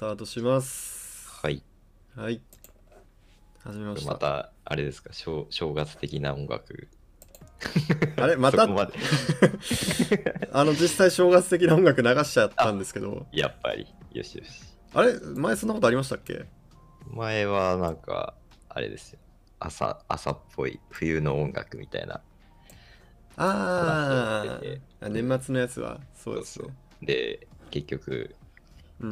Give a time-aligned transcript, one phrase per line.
[0.00, 1.28] タートします。
[1.42, 1.62] はい。
[2.16, 2.40] はい。
[3.62, 4.12] 始めました。
[4.12, 6.88] また、あれですか、正正月的な音楽。
[8.16, 8.66] あれ また？
[8.66, 8.94] まで
[10.52, 13.86] あの、実際正月的な音楽流しちゃったんですけど、やっぱり。
[14.12, 14.62] よしよし。
[14.94, 15.20] あれ？
[15.20, 16.46] 前そんなことありましたっけ？
[17.08, 18.32] 前はなんか、
[18.70, 19.18] あれですよ。
[19.58, 22.22] 朝、朝っぽい冬の音楽みたいな。
[23.36, 24.58] あ
[25.02, 26.00] あ、年末のやつは？
[26.14, 26.68] そうですね。
[27.02, 28.39] で、結局、うん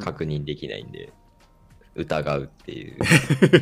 [0.01, 1.11] 確認できないんで、
[1.95, 2.97] 疑うっていう、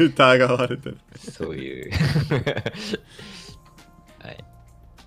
[0.06, 0.98] 疑われてる。
[1.18, 1.92] そういう。
[4.20, 4.44] はい。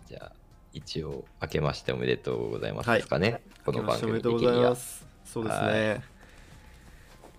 [0.09, 0.33] じゃあ、
[0.73, 3.43] 一応、明けましておめでとうございますはいですかね。
[3.65, 4.75] この明けま番組おめでとうございま。
[4.75, 5.07] す。
[5.25, 6.03] そうですね。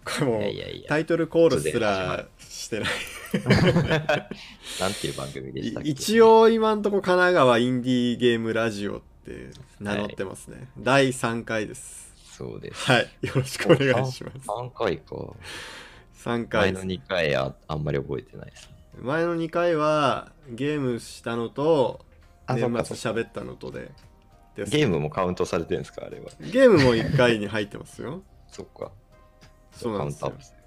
[0.04, 2.90] これもういやいやいやタイトルコールすらしてない。
[4.80, 5.90] なんていう番組でしたっけ？
[5.90, 10.68] 一応今んとこ神奈川インディーゲームラジオって名乗ってますね。
[10.80, 12.11] 第3回です。
[12.42, 12.92] そうです。
[12.92, 13.08] はい。
[13.22, 14.48] よろしくお願いします。
[14.48, 15.16] 3回か。
[16.16, 16.86] 3前の回です。
[16.88, 18.70] 2回ああんまり覚えてないです。
[19.00, 22.04] 前の2回はゲームしたのと
[22.48, 23.92] あ年そ末喋ったのとで
[24.56, 26.32] ですゲームもカウントされてるんですかあれは。
[26.40, 28.24] ゲームも1回に入ってますよ。
[28.50, 28.92] そっか。
[29.72, 30.44] そうなんですよカウントアップ。
[30.44, 30.62] する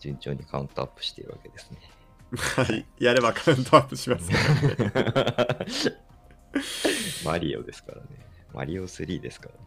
[0.00, 1.78] 順調にカウントアップしているわけですね。
[2.36, 2.84] はい。
[2.98, 4.36] やればカウントアップしますか
[5.46, 5.96] らね。
[7.24, 8.08] マリオですからね。
[8.52, 9.60] マリオ3ですから、ね。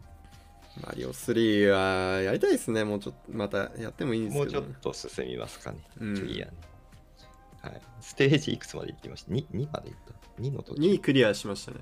[0.80, 2.84] マリオ3はやりたいですね。
[2.84, 5.80] もうちょっとまたやってもいいんですもうちょっと進みますかね。
[6.00, 6.54] うん次はね。
[7.62, 7.82] はい。
[8.00, 10.00] ステージいくつまで行ってました ?2, 2まで行っ
[10.38, 11.78] た ?2 の時？2クリアしましたね。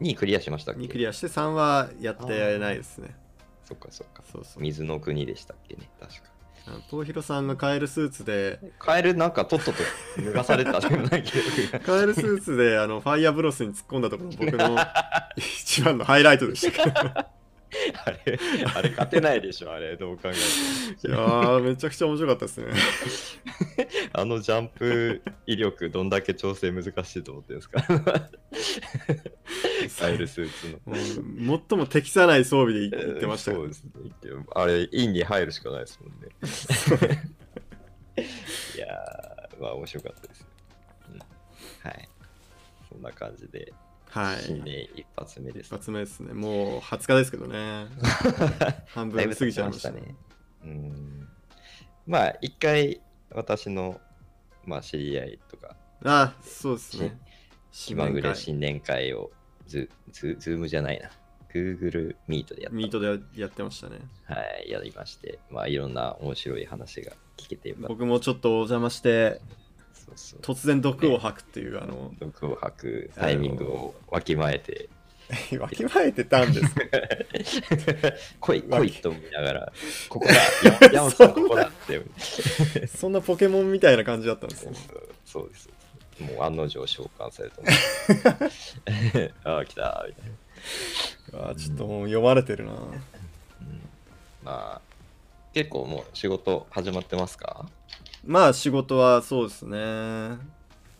[0.00, 3.16] 2クリアしましたっけ？2クリアして3はやってないですね。
[3.64, 4.22] そっかそっか。
[4.30, 4.62] そうそう。
[4.62, 5.90] 水の国でしたっけね？
[6.00, 6.38] 確か。
[6.90, 9.78] 東広さんがカエルスーツで、カエルなんかとっとと
[10.18, 11.80] 脱がされたような記憶が。
[11.80, 14.76] カエルスーツであのファイアブロスに突っ込んだところ、僕の
[15.36, 17.30] 一番のハイライトでした。
[18.04, 18.38] あれ、
[18.74, 20.38] あれ勝てないでしょ、あれ、どう考えて
[21.06, 22.66] いやー、めちゃくちゃ面白かったですね。
[22.68, 22.72] も。
[24.14, 27.82] あのジャンプ威力、どんだけ調整難しいと思ってるんですか？
[30.00, 31.58] カエルスーツの。
[31.68, 33.90] 最も適さない装備で言ってましたよそうですね。
[34.02, 36.28] 言ってあれ、インに入るしかないですもんね。
[38.76, 40.46] いやー、まあ面白かったですよ。
[41.12, 42.08] うんはい。
[42.88, 43.72] そんな感じで、
[44.10, 44.42] はい。
[44.42, 45.04] 新年一発目です。
[45.04, 46.32] 一発目ですね。
[46.32, 47.86] もう20日ですけどね。
[48.88, 50.00] 半分過ぎちゃいましたね。
[50.00, 50.14] ね。
[50.64, 51.28] うん。
[52.06, 54.00] まあ、一回、私の、
[54.64, 57.18] まあ、知り合いとか、あ、そうですね。
[57.72, 59.30] 気まぐれ新新年会を
[59.66, 61.10] ズ、ズ、ズームじゃないな。
[61.52, 62.76] Google Meet でやった。
[62.76, 63.98] Meet でやってましたね。
[64.24, 64.36] は
[64.66, 67.88] い、やりまして、まあ、いろんな面白い話が聞けてよかった。
[67.88, 69.40] 僕もちょっとお邪魔して、
[70.16, 70.56] そうそう。
[70.56, 74.88] 突然毒を吐くっていう、あの、毒を吐くタイミングをわきまえて、
[75.60, 76.80] わきまえてたんですか？
[78.40, 79.72] 来い来いと思いながら、
[80.08, 82.86] ここだ、や山本さんここだって。
[82.86, 84.78] そんなポケモンみたいな感じだったんですそうね。
[85.24, 85.68] そうです。
[86.20, 87.62] もう案の定召喚された
[89.44, 90.26] ああ、来たみた
[91.38, 91.50] いな。
[91.50, 92.72] あちょっともう読まれてるな。
[92.72, 92.78] うん
[94.42, 94.80] まあ、
[95.52, 97.66] 結構もう仕事始まってますか？
[98.24, 100.38] まあ仕事はそうですね。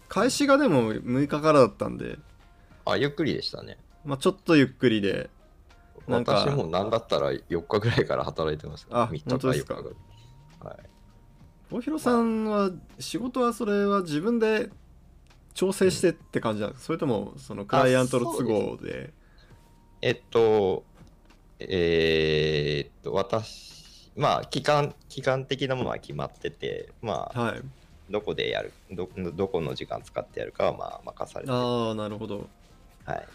[0.09, 2.19] 開始がでも6日からだったんで、
[2.85, 3.79] あ、ゆっくりでしたね。
[4.05, 5.31] まあちょっとゆっくりで、
[6.07, 9.97] なんか私もなんだったら4日ぐらいから働いてますあ3日本当ですか？4日ぐ
[10.65, 10.75] らい。
[10.77, 10.89] はい。
[11.71, 14.71] 大広さんは仕事はそれは自分で
[15.53, 19.13] 調整してって感じなんですかそれともそのクライアントの都合で。
[20.01, 20.85] えっと、
[21.59, 23.78] えーっと、私、
[24.19, 27.63] まあ、期間、期間的なものは決まってて、まあ、はい。
[28.11, 32.49] どこでやる、どどこの時間使ってやるかは、まあ、任されてるああ、なるほど。
[33.05, 33.29] はい。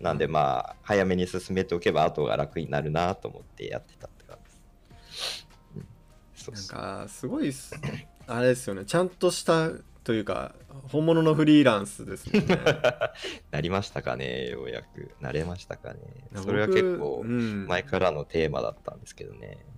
[0.00, 5.48] なんで、まあ、早めに進めておけば、後が楽になるなと思ってやってたって感じです。
[5.76, 5.86] うん、
[6.34, 7.52] そうなんかすごい
[8.28, 8.84] あれですよね。
[8.84, 9.70] ちゃんとした
[10.04, 10.54] というか、
[10.90, 12.44] 本物のフリーランスですね。
[13.50, 15.10] なりましたかね、ようやく。
[15.20, 16.00] なれましたかね。
[16.32, 19.58] 僕それは結構う、ん、前からのテーマだったんですけどね。
[19.76, 19.77] う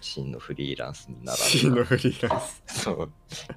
[0.00, 2.62] 真のフリーランスになら真のフリーランス。
[2.66, 3.12] そう、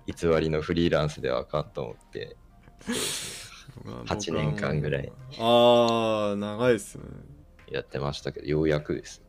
[0.06, 2.38] 偽りのフリーランスではあかんと思って、
[2.82, 7.04] そうですね、8年間ぐらいああ、長いっすね。
[7.70, 9.26] やってましたけど、ようやくですね、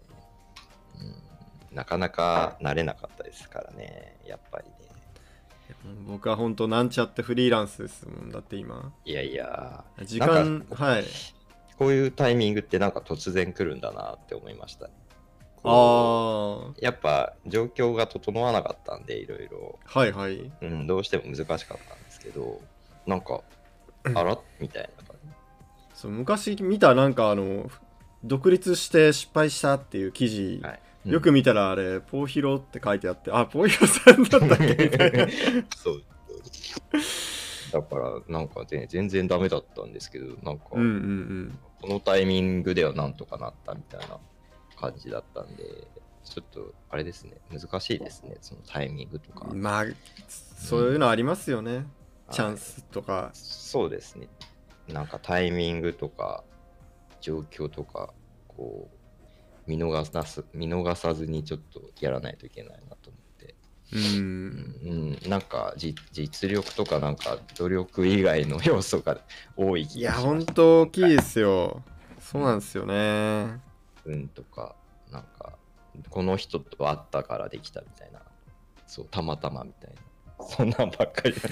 [1.70, 1.76] うん。
[1.76, 4.72] なかなか慣れなかったですからね、やっぱりね。
[6.06, 8.30] 僕は本当なんちゃってフリーランスですもん。
[8.30, 8.92] だって今。
[9.04, 11.04] いやいや、時間、なんかはい。
[11.78, 14.94] こういうタイミングってなんか突然来るんだなって思いましたね。
[15.62, 20.50] こあうやっぱ状況が整わなかったんで、いろいろ、あ、はいはい。
[20.62, 22.60] うん、どうしても難しかったんですけど、
[23.06, 23.40] なんか、
[24.04, 24.38] あら？
[24.60, 25.30] みたいな感じ。
[25.94, 27.70] そう昔見たなんかあの
[28.24, 34.84] 独立して失敗したっていう記事はいよく見たらあれ、ポーヒロって書いてあって、あ、ポーヒロさんだったっけ？
[34.84, 35.26] みたいな。
[35.74, 36.02] そう。
[37.72, 41.58] だから、なんかね、全然ダメだったんですけど、なんか、うんうんうん。
[41.80, 44.18] このタイミングではなんとかなったみたいな
[44.78, 45.88] 感じだったんで、
[46.24, 49.46] ちょっと、あれですね、難しいですね、そのタイミングとか。
[49.54, 49.84] まあ、
[50.28, 51.76] そういうのありますよね。
[51.76, 51.86] はい
[52.30, 53.30] チャンスとか。
[53.32, 54.28] そうですね。
[54.88, 56.44] なんかタイミングとか、
[57.20, 58.12] 状況とか、
[58.46, 63.54] こう、見逃さす見逃さずにちょっとやらないといけないなと思って。
[63.92, 65.18] うん。
[65.22, 69.18] うん、なんかじ実力とかなんか努力以外の要素が
[69.56, 70.26] 多い気いや、がします。
[70.28, 71.82] ほんと大きいですよ。
[72.20, 73.60] そうなんですよね。
[74.08, 74.74] 運とか、
[75.10, 75.58] なんか、
[76.10, 78.22] この人と会ったからできたみたいな、
[78.86, 79.94] そう、たまたまみたい
[80.38, 81.34] な、 そんなんばっかり。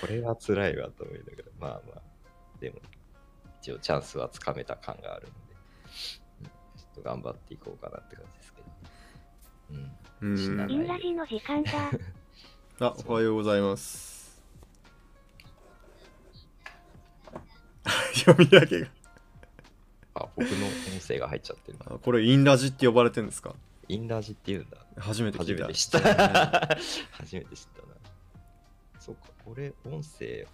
[0.00, 2.02] これは辛いわと思いながら、まあまあ、
[2.58, 2.80] でも、
[3.60, 5.54] 一応チャンスはつかめた感があるので、
[6.40, 8.68] うんちょっと頑張っていこうかなって感じですけど。
[9.70, 10.32] うん。
[10.32, 10.70] うん。
[10.70, 11.90] インラジの時間だ。
[12.80, 14.16] あ、おはようございます。
[18.14, 18.95] 読み上げが。
[20.18, 20.72] あ、僕の音
[21.06, 21.78] 声が入っちゃってる。
[21.86, 23.54] あこれ、インラジって呼ばれてるんですか？
[23.88, 24.78] インラジって言うんだ。
[24.98, 25.66] 初めて聞いた。
[25.66, 26.78] 初めて知った。
[27.12, 27.94] 初めて知ったな。
[28.98, 30.48] そうか、これ、音声、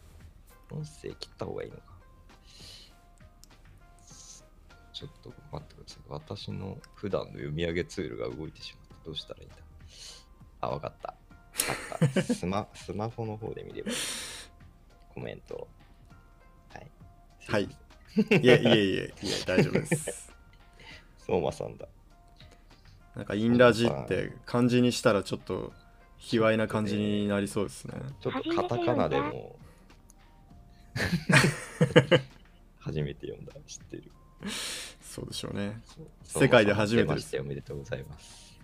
[0.70, 1.82] 音声切った方がいいのか。
[4.92, 6.02] ちょっと待ってください。
[6.08, 9.04] 私の普段の読み上げツールが動いてしまった。
[9.06, 9.56] どうしたらいいんだ？
[10.60, 11.08] あ、わかった。
[11.08, 11.16] わ
[11.98, 12.22] かった。
[12.34, 13.96] スマスマホの方で見ればいい。
[15.14, 15.66] コメント。
[16.68, 16.90] はい。
[17.48, 17.76] はい。
[18.16, 19.10] いやいやいやいや、
[19.46, 20.32] 大丈夫です。
[21.26, 21.88] 相馬さんだ。
[23.16, 25.72] なんか、インラジって漢字にしたらちょっと
[26.18, 27.94] 卑猥な感じになりそうですね。
[28.20, 29.56] ちょっとカタカナでも。
[32.80, 33.52] 初めて読んだ。
[33.66, 34.10] 知ってる。
[35.00, 35.80] そうでしょうね。
[36.24, 38.58] 世界で初めて出ましておめでとうございます。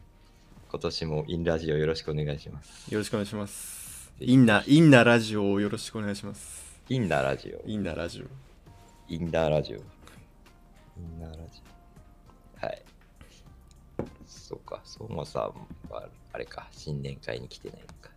[0.71, 2.93] 今年もインラジオよろしくお願いします。
[2.93, 4.13] よろしくお願いします。
[4.21, 6.81] インナ、インナラジオをよろしくお願いします。
[6.89, 7.63] インナーラジオ。
[7.67, 8.48] インナラジオ。
[9.09, 9.77] インナーラジオ。
[9.77, 9.81] イ
[11.01, 11.63] ンナーラジ
[12.63, 12.67] オ。
[12.67, 12.85] はい。
[14.27, 15.43] そうか、相馬さん
[15.91, 18.11] は、あれか、新年会に来てないのか。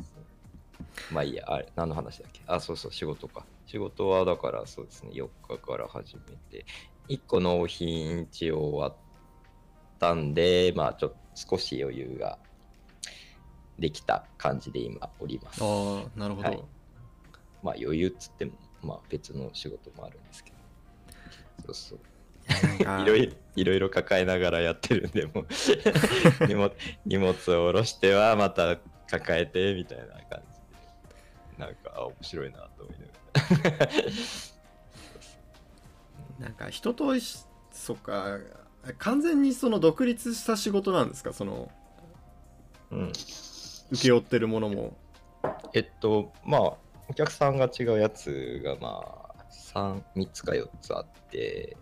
[0.00, 2.40] そうまあいいや、あれ、何の話だっけ？
[2.46, 3.44] あ、そうそう、仕事か。
[3.66, 6.64] 仕事はだからそうですね、4日から始めて、
[7.08, 8.96] 1個納品一応終わっ
[9.98, 12.38] たんで、まあちょっと少し余裕が
[13.78, 15.62] できた感じで今おります。
[15.62, 16.48] ああ、なるほど。
[16.48, 16.64] はい
[17.62, 18.52] まあ余裕っつっても、
[18.82, 20.50] まあ別の仕事もあるんですけ
[21.66, 21.72] ど。
[21.74, 21.98] そうそう。
[23.02, 25.46] いろいろいろいろ抱えながらやってるんで、もう
[26.46, 26.72] 荷物
[27.04, 28.76] 荷物を下ろしてはまた
[29.10, 31.64] 抱えてみたいな感じで。
[31.64, 33.88] なんか、あ面白いなと思いながら。
[36.38, 37.12] なんか人と
[37.72, 38.38] そっか
[38.98, 41.32] 完全にその独立した仕事なんですか？
[41.32, 41.70] その
[42.90, 43.12] うん、
[43.90, 44.96] 請け負ってるものも
[45.72, 46.72] えっと、まあ、
[47.08, 49.02] お客さんが違うやつが、ま
[49.38, 51.76] あ、3、3つか4つあって、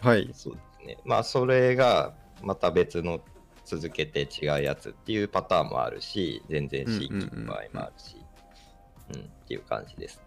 [0.00, 0.98] はいそうですね。
[1.04, 3.20] まあ、それがまた別の
[3.64, 8.16] 続けて違うやつっていうパターンもあるし、全然新規の場合もあるし、
[9.14, 10.22] うんっていう感じです。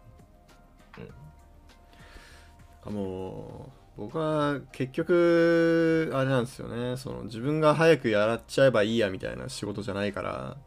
[2.88, 2.93] うん。
[2.93, 10.57] もう僕は結局あれなんですよねその自分が早くやっちゃえばいいやみたいな仕事じゃないから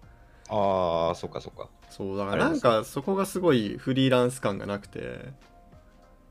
[0.49, 1.69] ああ、そっかそっか。
[1.97, 5.33] そうだからなんかそこがすごいフリーランス感がなくて。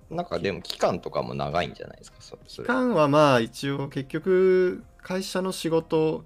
[0.09, 2.37] なんかでも期間とかも長いんじゃないですか、そ。
[2.37, 6.25] 期間はまあ一応結局会社の仕事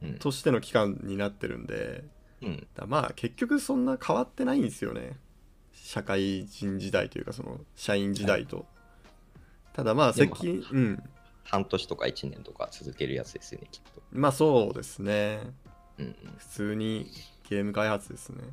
[0.00, 0.14] うん。
[0.20, 2.04] としての期間になってるんで。
[2.40, 2.66] うん。
[2.76, 5.18] だまあ結局そんな変わってないんですよね。
[5.72, 8.64] 社会人時代というかその社員時代と、
[9.72, 11.02] ただまあでも責うん。
[11.42, 14.02] 半年とか1年とか続けるやつですよね、きっと。
[14.12, 15.40] まあそうですね。
[15.98, 16.14] うん。
[16.38, 17.10] 普通に
[17.48, 18.44] ゲーム開発ですね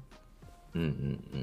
[0.76, 0.82] うん。
[0.82, 0.88] うん
[1.34, 1.40] うん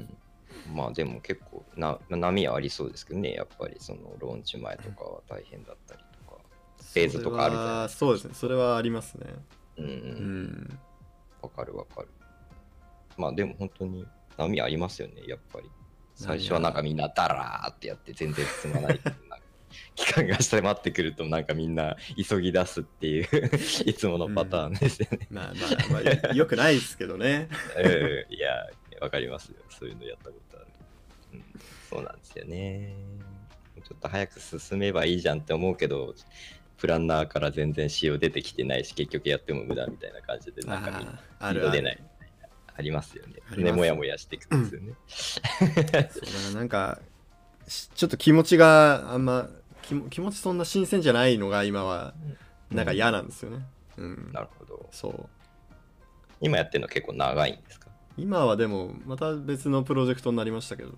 [0.69, 0.75] うん。
[0.75, 6.39] まあでも結構な波はありそうですけどね、やっぱりそのローンチ前とかは大変だったりとか。
[6.77, 9.25] フェーズとかあるじゃないですかそうですねそれはありますね
[9.77, 9.87] うんう。
[9.87, 9.95] うん
[10.43, 10.79] ん
[11.41, 12.07] わかるわかる。
[13.17, 14.05] まあでも本当に
[14.37, 15.69] 波ありますよね、やっぱり。
[16.15, 18.99] 最初はなんかみんなダラーってやって全然進まない
[19.95, 21.97] 期間が迫ってくるとなんかみんな
[22.29, 23.27] 急ぎ出すっていう
[23.85, 25.27] いつものパターンですよね。
[25.31, 25.53] まあ
[25.89, 28.69] まあまあよくないですけどねうんいや、
[29.03, 29.55] わかりますよ。
[29.69, 30.67] そういうのやったことある。
[31.33, 31.43] うん、
[31.89, 32.95] そうなんですよね。
[33.83, 36.15] ちょっと早く進めばいいじゃんって思うけど、
[36.77, 41.13] プランナーから全然仕様出てきてないし、結局やっても無駄みたいな感じで、なんかみんな
[41.91, 42.03] い。
[42.75, 43.63] ありますよね。
[43.63, 44.93] ね、もやもやしていくんですよね。
[45.07, 45.39] そ
[46.21, 46.99] うだななんか
[47.67, 49.49] しちょっと気持ちがあんま
[49.83, 52.13] 気も気持ちそんな新鮮じゃないのが今は
[52.71, 53.65] なんか嫌なんですよね。
[53.97, 54.31] うん。
[54.33, 54.89] なるほど。
[54.91, 55.29] そう。
[56.41, 57.82] 今やってるの結構長いんですか？
[58.17, 60.91] 今はでも、また別のプロジェクトになりましたけど。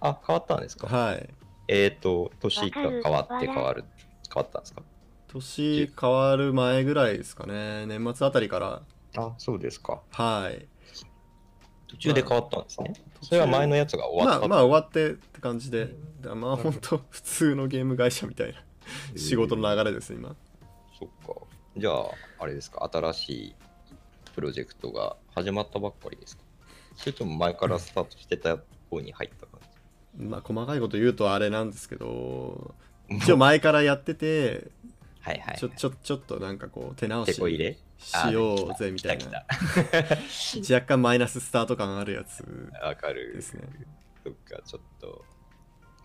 [0.00, 0.86] あ、変わったんですか？
[0.86, 1.28] はい。
[1.68, 3.84] えっ、ー、と、年が変わって変わわる。
[4.32, 4.82] 変わったんですか？
[5.28, 7.86] 年変わる前ぐらいですかね。
[7.86, 8.82] 年末あたりから。
[9.16, 10.02] あ、そうですか。
[10.10, 10.66] はい。
[11.88, 12.92] 途中で変わったんですね。
[13.14, 14.40] 途中それは前のやつが終わった。
[14.40, 15.94] まあまあ終わってって感じで。
[16.20, 18.62] だまあ本当普通のゲーム会社みたいな
[19.16, 20.34] 仕事の流れです、今。
[20.98, 21.40] そっか。
[21.76, 22.04] じゃあ、
[22.40, 23.54] あれですか、新しい
[24.34, 26.43] プロジェクトが始まったばっかりですか？
[26.96, 28.58] それとも前からスタートしてた
[28.90, 29.54] 方に入った感
[30.16, 32.74] まあ細かいこと言うとあれなんですけど、
[33.10, 34.70] じ 一応前からやってて、
[35.20, 35.58] はいはい。
[35.58, 39.44] ちょちょちょっとなんかこう手直し手こ入れしようぜみたいな
[40.70, 42.44] 若干マイナススタート感あるやつ
[42.82, 43.32] わかる。
[43.34, 43.62] ですね
[44.22, 45.24] そっか、ちょっと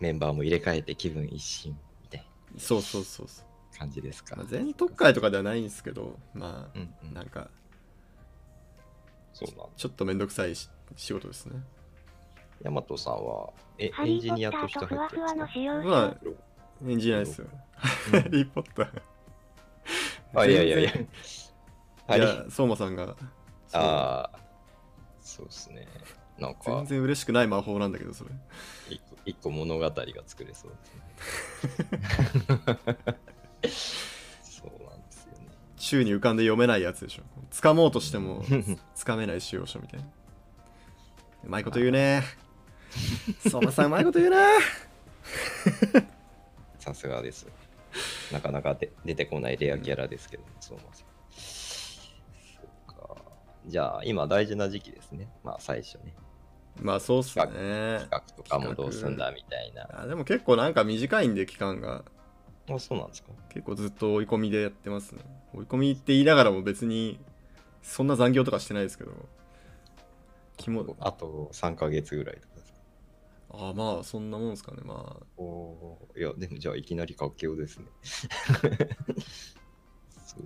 [0.00, 2.26] メンバーも入れ替えて気分一新みたい
[2.58, 4.36] そうそうそうそう、な感じですか。
[4.36, 7.50] まあ、全特会とかではないんですけどまうんうん、あなんか
[9.32, 9.64] そうなんだ。
[9.76, 11.60] ちょっとめんどくさいし仕事ですね。
[12.62, 15.46] ヤマトさんはえエンジニアとしてとふわふわ入ってるんですか？
[15.46, 16.30] の使用まあ書。
[16.90, 17.46] エンジニアですよ。
[18.12, 18.20] うん。
[18.22, 19.02] ハリー・ポッター。
[20.34, 20.90] あ、いやいやいや。
[22.16, 23.16] いや相馬さんが。
[23.72, 24.38] ああ、
[25.20, 25.86] そうですね。
[26.38, 26.60] なんか。
[26.64, 28.30] 全、然嬉しくない魔法なんだけどそれ。
[28.90, 29.92] 一個一個物語が
[30.26, 30.76] 作れそうで
[31.68, 31.90] すね。
[34.42, 35.48] そうなんですよね。
[35.76, 37.22] 宙に浮かんで読めないやつでしょ。
[37.50, 38.42] 掴もうとしても
[38.96, 40.06] 掴めない使用書みたいな
[41.44, 42.22] うまいこと言うね
[43.48, 44.38] 相馬さんうまいこと言うな
[46.78, 47.46] さすがです。
[48.32, 51.06] なかなかで出てこないレアキャラですけど、そうません。
[51.36, 53.16] そうか。
[53.66, 55.28] じゃあ、今大事な時期ですね。
[55.44, 56.14] まあ、最初ね。
[56.80, 59.86] まあそうっすね企画とかもどうすんだみたいな。
[60.02, 62.04] あでも結構なんか短いんで期間が
[62.70, 63.28] あ、そうなんですか？
[63.50, 65.20] 結構ずっと追い込みでやってますね
[65.52, 67.18] 追い込みって言いながらも別に
[67.82, 69.10] そんな残業とかしてないですけど
[70.60, 72.78] 気もあと3ヶ月ぐらいとかですか。
[73.52, 77.86] あまあそんなもんですかねまあおーいや、でもじゃあいきなり活況ですね。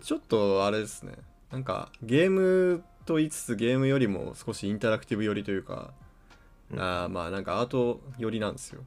[0.02, 1.12] ちょっとあれですね
[1.52, 5.92] なんかゲームと言いつつゲームよりも少しインタラクティブ寄りというか、
[6.70, 8.82] うんあーまあなんかアート寄りなんですよ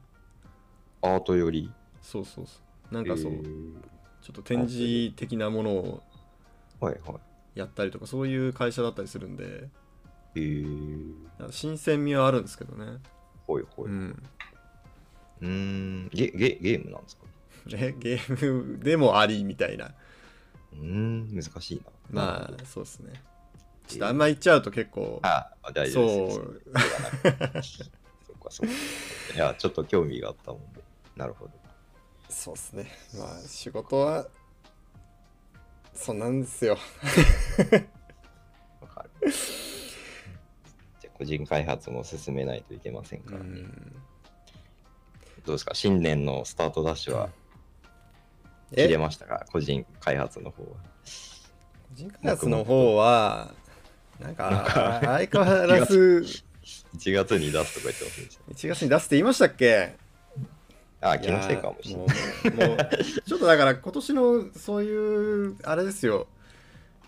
[1.02, 1.70] アートより？
[2.02, 2.58] そうそうそ
[2.90, 3.72] うなんかそう、えー
[4.20, 6.02] ちょっと展示的なものを
[6.80, 7.14] はいは
[7.54, 7.58] い。
[7.58, 9.68] やったりとかそういう会社だったりするんで
[10.38, 12.98] えー、なんか新鮮味はあるんですけどね
[13.46, 13.88] ほいほい。
[13.88, 17.24] ううんーんゲゲゲームなんですか？
[17.74, 19.86] えゲームでもありみたいな
[20.72, 21.90] うーん、難しいな。
[22.10, 23.12] まあそうですね
[23.86, 27.62] ちょっとあんま言っちゃうと結構あ、あ大丈夫です。
[27.62, 27.62] そう
[28.26, 28.72] そっかそっか。
[29.34, 30.82] いや、ちょっと興味があったもんで。
[31.16, 31.52] なるほど。
[32.28, 34.28] そうですねまあ仕事は
[35.94, 36.76] そんなんですよ
[38.82, 39.30] わかる。
[41.18, 43.60] 個人開発も進めないといけませんうからね。
[43.60, 43.92] ん
[45.44, 45.74] どうですか？
[45.74, 47.28] 新年のスタートダッシュは
[48.70, 49.46] 切れえましたか？
[49.52, 50.68] 個人開発の方は。
[50.70, 53.52] 個人開発の方は
[54.20, 56.24] なんかか相変わらず
[56.98, 59.94] 1月に出すとか言ってませんでし1月に出すって言いましたっけ？
[61.00, 61.10] た。
[61.12, 62.68] あ、気のせいかもしれない。
[62.68, 62.78] もう
[63.26, 66.26] ちょっとだから今年のそういうあれですよ、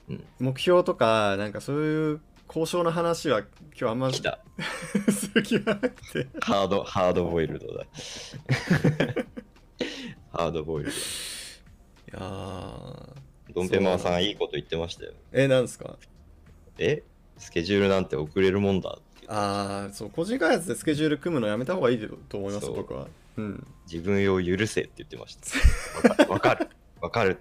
[0.08, 2.20] うん目標とかなんかそういう
[2.52, 4.10] 交渉の話は今日あんま。
[5.12, 7.86] する気はなくてハード、ハードボイルドだ。
[10.32, 10.96] ハードボイルド。
[10.96, 11.00] い
[12.12, 13.14] やー
[13.54, 15.12] ドンペマーさんいいこと言ってましたよ。
[15.32, 15.96] えなんですか？
[16.78, 17.04] え？
[17.38, 23.06] スケジュールなんて遅れるもんだってああそう個人開発でスケジュール組むのやめた方がいいと思います僕は
[23.38, 26.26] うん自分を許せって言ってました。
[26.28, 26.68] わかる。
[27.00, 27.38] わかる。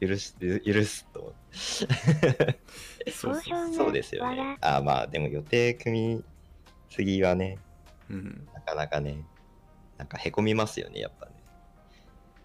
[0.00, 2.60] 許す、許すと思って。
[3.10, 4.56] そうですよね。
[4.60, 6.24] あまあでも予定組み
[6.88, 7.58] すぎはね、
[8.08, 9.24] うんなかなかね、
[9.98, 11.32] なんかへこみますよね、やっぱね。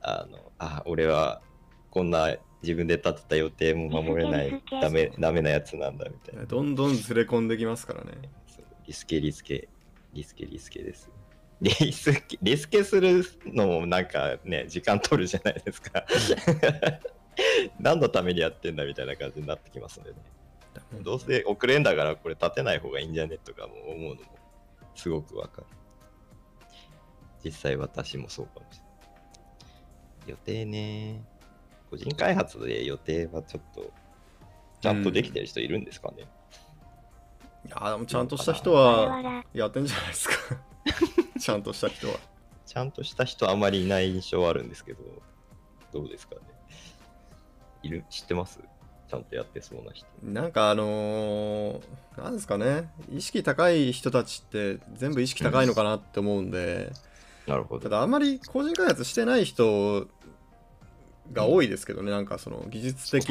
[0.02, 1.42] あの、あ、俺は
[1.90, 6.46] こんな自分で立てた予定も守れない ダメダメなやつなんだみたいな。
[6.46, 8.12] どんどんずれ込んできますからね
[8.86, 9.70] リスケリスケ、
[10.14, 11.10] リスケリスケです。
[11.62, 16.06] リスケリスケするのもなんかね、時間取るじゃないですか。
[17.80, 20.18] 何のためにやってんだみたいな感じになってきますのでね。
[21.02, 24.38] どうせ遅れんだからこれ立てない方がいいんじゃねとかも思うのも
[24.94, 25.68] すごくわかる。
[27.44, 30.30] 実際私もそうかもしれない。
[30.32, 31.24] 予定ね。
[31.90, 33.92] 個人開発で予定はちょっと
[34.82, 36.28] ちゃんとできてる人いるんですかね、
[37.66, 40.36] いやでもちゃんとした人わはやってんじゃないですか
[41.40, 42.16] ちゃんとした人は
[42.66, 45.04] ちゃんとした人あまりいない印象はあるんですけど、
[45.94, 46.42] どうですかね。
[47.86, 48.60] いる知ってます？
[49.08, 50.08] ちゃんとやってそうな人。
[50.24, 51.82] なんかあのー
[52.18, 52.90] なんですかね。
[53.12, 56.92] 意識高い人たちって全部意識高いのかなって思うんで、
[57.46, 57.82] なるほど。
[57.82, 60.08] ただあんまり個人開発してない人
[61.32, 63.30] が多いですけどね、なんかその技術的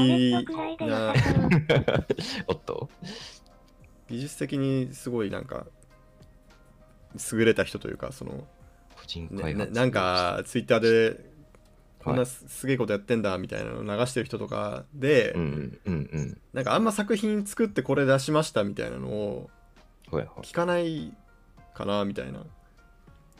[0.81, 1.13] な
[2.47, 2.89] おっと。
[4.09, 5.67] 技術的にすごいなんか
[7.33, 8.47] 優れた人というかその、
[8.97, 11.34] 個人ね開発、ななんかツイッターで
[12.05, 16.41] こんはないすすげえことやってんだみたいなのを流してる人とかで、うんうんうん。
[16.53, 19.51] なんかあんま作品作ってこれ出しましたみたいなのを。
[20.43, 21.13] 聞かない
[21.75, 22.45] かなみたいな。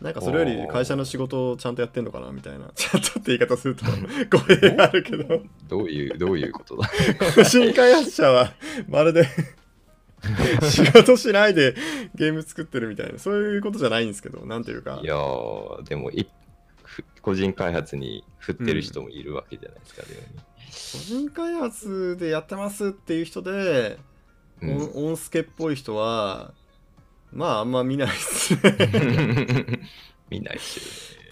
[0.01, 2.69] なんかそれより会社の仕事をちゃんとやってんのかなみたいな。
[2.75, 3.85] ちゃんとって言い方すると
[4.29, 6.91] 語弊があるけど、どういう、どういうことだ？
[7.37, 8.55] 個人開発者は
[8.89, 9.29] まるで
[10.69, 11.77] 仕事しないで
[12.17, 16.27] ゲーム作ってるみたいな、そういうことじゃないんですけど、なんていうかい、やー、でもいふ
[17.23, 20.09] 個人開発に振ってる人もいるわけじゃないですか、で
[20.93, 23.99] 個人開発でやってますっていう人で、
[24.61, 26.53] もねオンっぽい人は、
[27.33, 29.81] まああんま見ないですね。
[30.31, 30.81] 見ないし、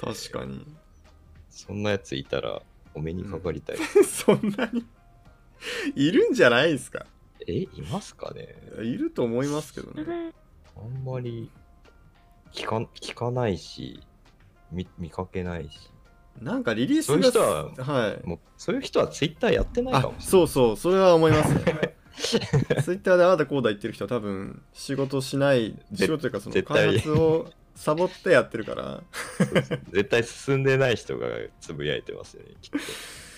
[0.00, 0.66] 確かに。
[1.50, 2.62] そんなやついたら
[2.95, 3.76] お目にかかりたい。
[4.04, 4.85] そんなに？
[5.95, 7.07] いるんじゃないですか？
[7.47, 8.49] え、いますかね？
[8.83, 10.33] いると思いますけどね。
[10.76, 11.50] あんまり
[12.52, 14.00] 聞か聞かないし
[14.73, 15.91] 見、見かけないし。
[16.41, 18.26] なんかリリースそういう人ははい。
[18.26, 20.26] もうそういう人はツイッターやってないかあもしれない。
[20.26, 21.97] そうそう、それは思いますね。
[22.14, 29.02] ツイッターでああだこうだ言ってる人は多分仕事しない、ぜ仕事というかその開発をサボってやってるから、
[29.91, 31.26] 絶対進んでない人が
[31.61, 32.79] つぶやいてますよね、きっと。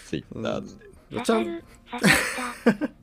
[0.08, 0.78] ツイッター
[1.18, 1.22] で。
[1.22, 1.62] ちゃん刺さ
[2.00, 2.70] った。
[2.70, 2.94] わかる。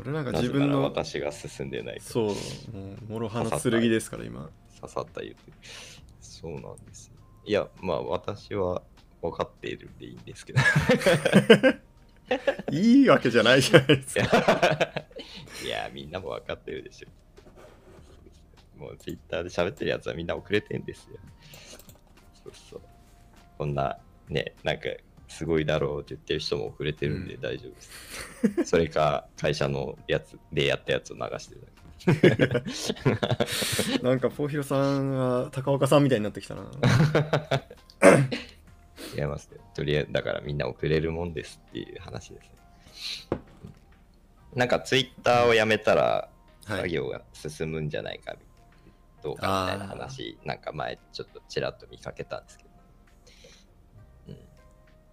[0.00, 2.34] 俺なんか自分の、私が進んでないそう、もう、
[3.08, 4.50] 諸刃の剣ですから今。
[4.80, 5.40] 刺さった言うて。
[6.24, 7.14] そうなんですよ。
[7.44, 8.82] いや、まあ私は
[9.22, 10.60] 分かっているんでいいんですけど。
[12.72, 14.24] いいわけじゃないじゃないですか。
[15.64, 17.08] いや、みんなも分かってるでしょ。
[18.78, 21.18] もうツイッターで喋ってるやつはみんな遅れてんですよ。
[22.42, 22.80] そうそう。
[23.58, 24.88] こんな、ね、なんか、
[25.28, 28.64] すごいだろうって言ってる人も遅れてるんでうん大丈夫です。
[28.70, 31.73] それか、会社のやつでやったやつを流してるだけ。
[34.02, 36.62] なんか、ポーヒロさんが高岡さんみたいになってきたな。
[39.16, 39.58] 違 いますね。
[39.74, 42.54] とりあえず、だからみんな遅れるもんですっていう話ですね。
[44.54, 46.28] なんかツイッターをやめたら
[46.66, 46.78] はい。
[46.78, 48.34] 作業が進むんじゃないか、
[49.22, 52.70] どうかみたいな話、なんか前ちょっとちらっと見かけたんですけど。
[54.28, 54.38] うん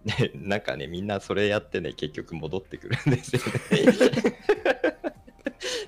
[0.04, 4.38] でなんかね、みんなそれやってね、結局戻ってくるんですよね。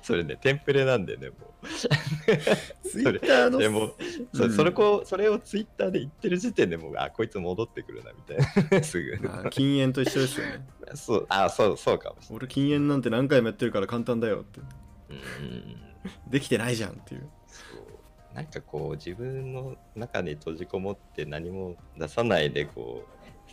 [0.05, 1.65] それね、テンプレなんでね、もう。
[2.87, 3.95] ツイッターのでも、
[4.35, 8.83] そうんそれこそれをツイッターで言ってる時点でもう、あ、こいつ戻ってくるな、みたいな。
[8.85, 9.17] すぐ。
[9.27, 10.63] あ禁煙と一緒ですよね。
[10.93, 14.59] そう、あ、そう、そうかもしれ俺禁煙なんて何回もやってるから簡単だよって。
[14.59, 14.69] ない。
[15.09, 16.29] うん。
[16.29, 17.27] できてないじゃんっていう。
[17.47, 18.35] そう。
[18.35, 23.51] なんかこう、自分の中に閉じこもって何も出さないで、こう、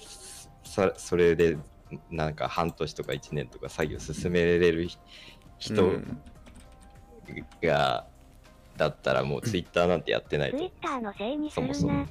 [0.69, 1.57] そそれで、
[2.11, 4.87] なんか半年とか1年とか作業進めれる
[5.59, 6.21] 人うん
[7.63, 8.07] が、
[8.77, 12.07] だったらもうツイッターなんてやってないとツイッターのせいにするそもそもな。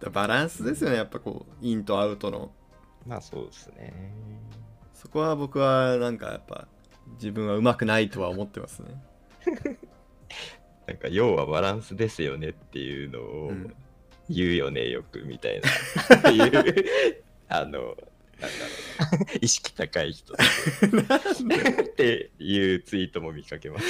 [0.12, 2.52] バランスですよね、やっぱこう、インとアウトの。
[3.06, 4.12] まあそうですね。
[4.94, 6.68] そこは僕はなんかやっぱ
[7.14, 9.02] 自分はうまくないとは思ってますね。
[10.86, 13.74] なんか要はバランスですよねっていうのをうん
[14.30, 15.60] 言うよね、よくみたい
[16.22, 16.30] な。
[16.30, 16.52] いう
[17.48, 17.96] あの、
[19.40, 20.36] 意識高い人っ
[21.96, 23.84] ていうツイートも見かけます。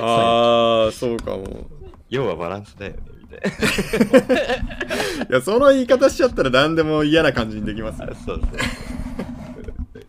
[0.00, 1.68] ああ、そうかも。
[2.08, 3.40] 要はバランスだよねみたい
[5.28, 8.06] いや、その言い方しちゃったら何でも嫌な感じにできますな。
[8.06, 8.16] よあ。
[8.24, 8.50] そうそう。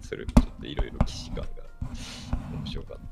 [0.02, 1.46] それちょっといろいろ既視感が
[2.54, 3.04] 面白かった。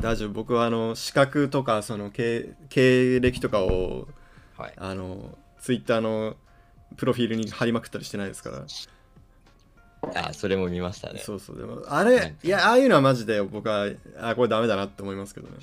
[0.00, 4.06] 大丈夫、僕はあの資格とかその経経歴とかを
[4.56, 4.72] はい。
[4.76, 6.36] あのツイッターの
[6.96, 8.64] プロフィールに貼りまくったりしてないですから。
[10.14, 11.20] あ、それも見ましたね。
[11.20, 15.56] そうそう、でもあれ、いや、ああいうのはマジで僕は、あこれダメだなって思いますけどね。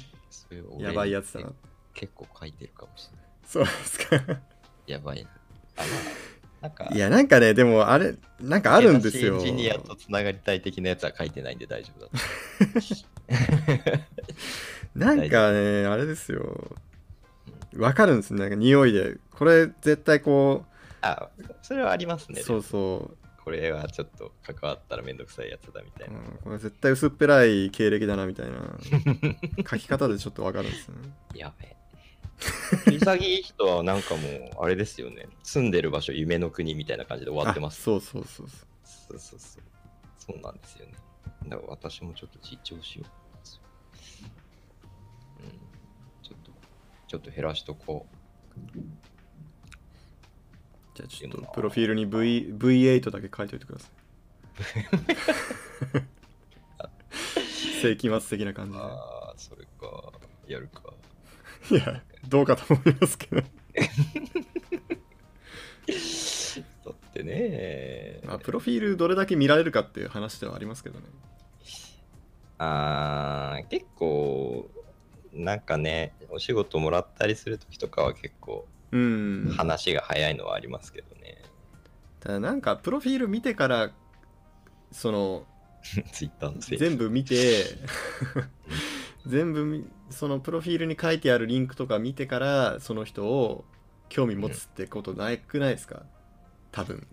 [0.79, 1.51] やばいやつだな。
[1.93, 3.25] 結構書いてるかもしれない。
[3.45, 4.39] そうですか。
[4.87, 5.29] やばいな。
[5.77, 5.89] あ、まあ、
[6.63, 9.35] なんか、いや、なんかね、でもあれ、なんかあるんですよ。
[9.35, 12.17] エンジニアとつながりたい的なやつは書いてないんで大丈夫だと。
[14.95, 16.75] なんかね、あれですよ。
[17.75, 18.39] わかるんですね。
[18.39, 19.17] なんか匂いで。
[19.31, 20.65] これ絶対こ
[21.03, 21.29] あ、
[21.61, 22.41] それはありますう、ね。
[22.41, 23.11] そうそ
[23.43, 26.19] これはちょっと関わったらめんどくさいやつだみたう、いうな。
[26.19, 26.39] ん。
[26.43, 28.79] これ絶対薄っぺらい経歴だなみたいな
[29.69, 30.95] 書き方でちょっとわかるんですね。
[31.35, 31.75] やべえ。
[32.91, 34.29] 潔い人はなんかも
[34.61, 35.27] う、あれですよね。
[35.43, 37.81] 住んでる場所、夢の国みたいな感じで終わってます。
[37.81, 39.63] あそうそうそうそうそうそうそう。
[40.17, 40.93] そうなんですよね。
[41.47, 43.05] だから私もちょっと実調しよ
[45.41, 45.43] う。
[45.43, 45.51] うん。
[46.21, 46.51] ちょっと、
[47.07, 48.07] ちょっと減らしとこ
[50.93, 53.91] じゃあちょっとプロフィールに v V8 だけ書いといてください
[57.81, 58.73] 世紀末的な感う。
[58.73, 60.13] じああ、それか。
[60.47, 60.93] やるか。
[61.69, 63.47] でいやどうかと思いますけどだ
[66.91, 68.19] ってね。
[68.25, 71.05] まあプロフィールどれだけ見られるかっていう話ではありますけどね
[72.57, 74.69] あー結構、
[75.33, 79.53] なんかね、お仕事もらったりするときとかは結構うん。
[79.57, 81.41] 話が早いのはありますけどね。
[82.19, 83.91] ただなんかプロフィール見てから
[84.91, 85.45] その
[86.13, 86.77] ツイッターのせい。
[86.77, 87.65] 全部見て
[89.25, 93.65] 全部みそのプロフィールに書いてあるリンクとか見てからその人を
[94.09, 96.03] 興味持つってことなくないですか？
[96.71, 97.07] 多分。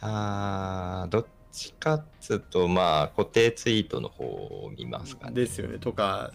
[0.00, 5.34] あーどっちかっつうと、まあ、固定ツイートの方を見ますかね。
[5.34, 5.78] ですよね。
[5.78, 6.32] とか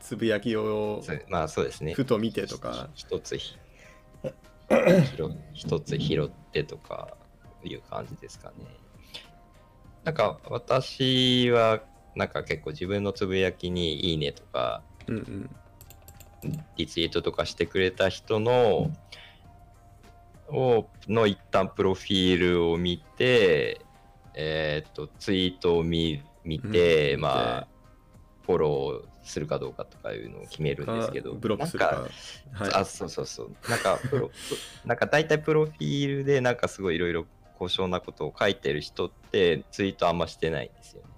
[0.00, 1.92] つぶやきをまあ、そうですね。
[1.94, 2.88] ふと見てとか。
[2.94, 3.36] ひ一つ
[5.52, 7.16] 一つ拾ってとか
[7.64, 8.66] いう感じですかね。
[10.04, 11.82] なんか私は
[12.14, 15.50] なんか結構自分のつぶやきにいいねとかうんうん
[16.76, 18.90] リツイートとかしてくれた人の
[20.48, 23.80] をの一旦プロフィールを見て、
[24.34, 27.66] えーっとツイートを見見て、うんまあ
[28.44, 32.08] フォローするかどうかとかいうのを決めるんですけどブロックするか。
[32.52, 32.82] なんかはい。
[32.82, 33.50] あそうそうそう。
[33.68, 34.30] なんかプロ
[34.84, 37.26] なんか大体プロフィールでなんかすごいいろいろ
[37.58, 41.08] 高尚なことを書いてる人ってツイートあんましてないんですよね。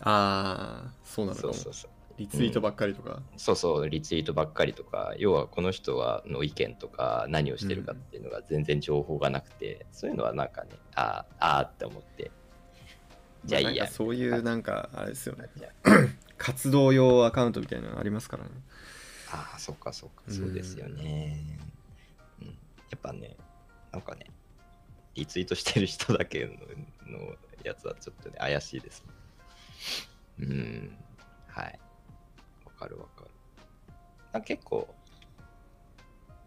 [0.00, 1.52] ああそうなのかも。
[1.52, 1.90] そうそうそう。
[2.20, 12.30] リツイートばっかりとか、そうそう、リツイートばっかりとか、要はこの人はの意見とか何をしてるかっていうのが全然情報がなくて、そういうのはなんかね、ああ、ああって思って、
[13.46, 13.86] じゃあいいや。
[13.86, 15.48] そういうなんかあれですよね
[16.40, 18.50] 活動用アカウントみたいなのありますからね
[19.30, 21.58] ああ、そっかそっか、そうですよね。
[22.40, 22.52] うん、や
[22.96, 23.36] っぱね、
[23.92, 24.26] なんかね、
[25.14, 29.04] リツイートしてる人だけののやつはちょっとね、怪しいです
[30.38, 30.46] ね。
[30.48, 30.96] うん、
[31.46, 31.78] はい。
[32.64, 33.30] わかるわかる。
[34.32, 34.92] なんか結構、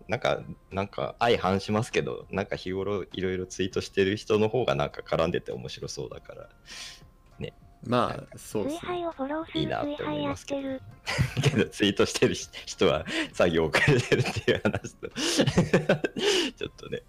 [0.09, 6.49] なんか、なんか相反しますけど、なんか日頃いろいろツイートしてる人の方がなんか絡んでて面白そうだから、
[7.85, 9.05] まあそうですね。
[9.05, 10.79] をフォローするいいなって思いますけど。
[11.41, 15.09] けどツイートしてる人は作業遅れてるっていう話と。
[16.57, 17.03] ちょっとね。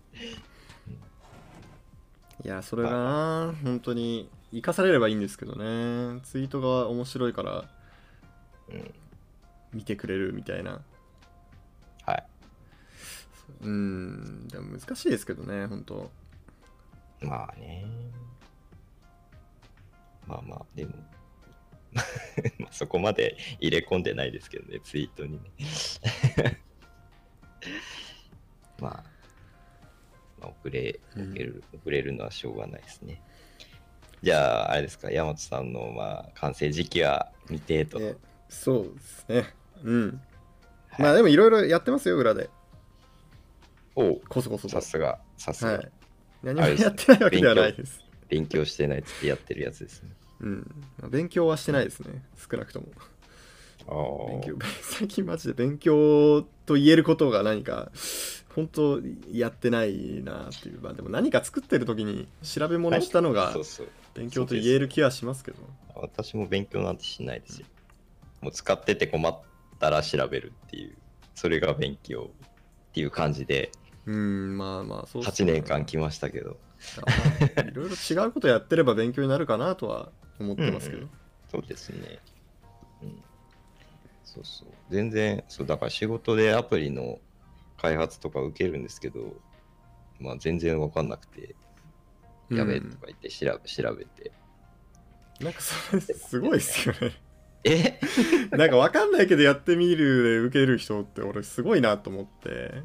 [2.45, 6.21] いやそれがな本当に生かされればいいんですけどね。
[6.25, 7.65] ツイートが面白いから
[8.69, 8.95] うん。
[9.73, 10.81] 見てくれるみたいな。
[12.07, 12.25] はい。
[13.63, 16.11] うんでも難しいですけどね本当。
[17.21, 17.87] まあね
[20.27, 20.93] まあまあでも。
[22.59, 25.51] まあそこまで入れ込んでないですけどねツイートにね。
[28.81, 29.05] まあ、
[30.41, 33.23] まあ、遅れうん遅れる、遅れるのはしょうがないですね。
[34.23, 38.17] じゃああれですか大和さんのまあ完成時期は未定と、え
[38.49, 39.55] そうですね。
[39.83, 40.21] うん。
[40.89, 41.03] はい。
[41.03, 42.51] まあでもいろいろやってますよ裏で。
[43.95, 44.21] おう。
[44.29, 44.69] こそこそと。
[44.71, 45.93] さすがさすが、はい。
[46.43, 48.04] 何もやってないわけではないです
[48.35, 50.11] 勉強してないっつってやってるやつですね。
[50.41, 52.25] うん、まあ勉強はしてないですね。
[52.37, 52.89] 少なくとも。
[53.87, 54.59] あ勉強。
[54.83, 57.93] 最近マジで勉強と言えることが何か
[58.55, 60.81] 本当やってないなっていう。
[60.81, 63.55] まあでも何か作ってる時に調べ物したのが。
[64.15, 65.59] 勉強と言える気はしますけど。
[65.95, 67.67] 私も勉強なんてしないですよ。
[68.41, 69.39] もう使ってて困っ
[69.79, 70.97] たら調べるっていう、
[71.35, 72.31] それが勉強
[72.91, 73.73] っていう感じで、
[74.07, 76.57] うんまあまあそうっす8ね年間来ましたけど、まあ
[77.71, 81.11] いろいろ違うことやってれば勉強になるかなとは思ってますけど、うん
[81.51, 82.19] そうですね。
[83.03, 83.23] うん。
[84.25, 84.69] そうそう。
[84.91, 87.21] 全然、そう、だから仕事でアプリの
[87.81, 89.37] 開発とか受けるんですけど、
[90.19, 91.55] まあ全然わかんなくて、
[92.51, 94.33] やべえとか言って調べ調べて。
[95.41, 97.13] なんかそれすごいっすよね
[97.65, 98.01] え？
[98.57, 102.83] なんかわかんないけどやってみるで受ける人って俺すごいなと思って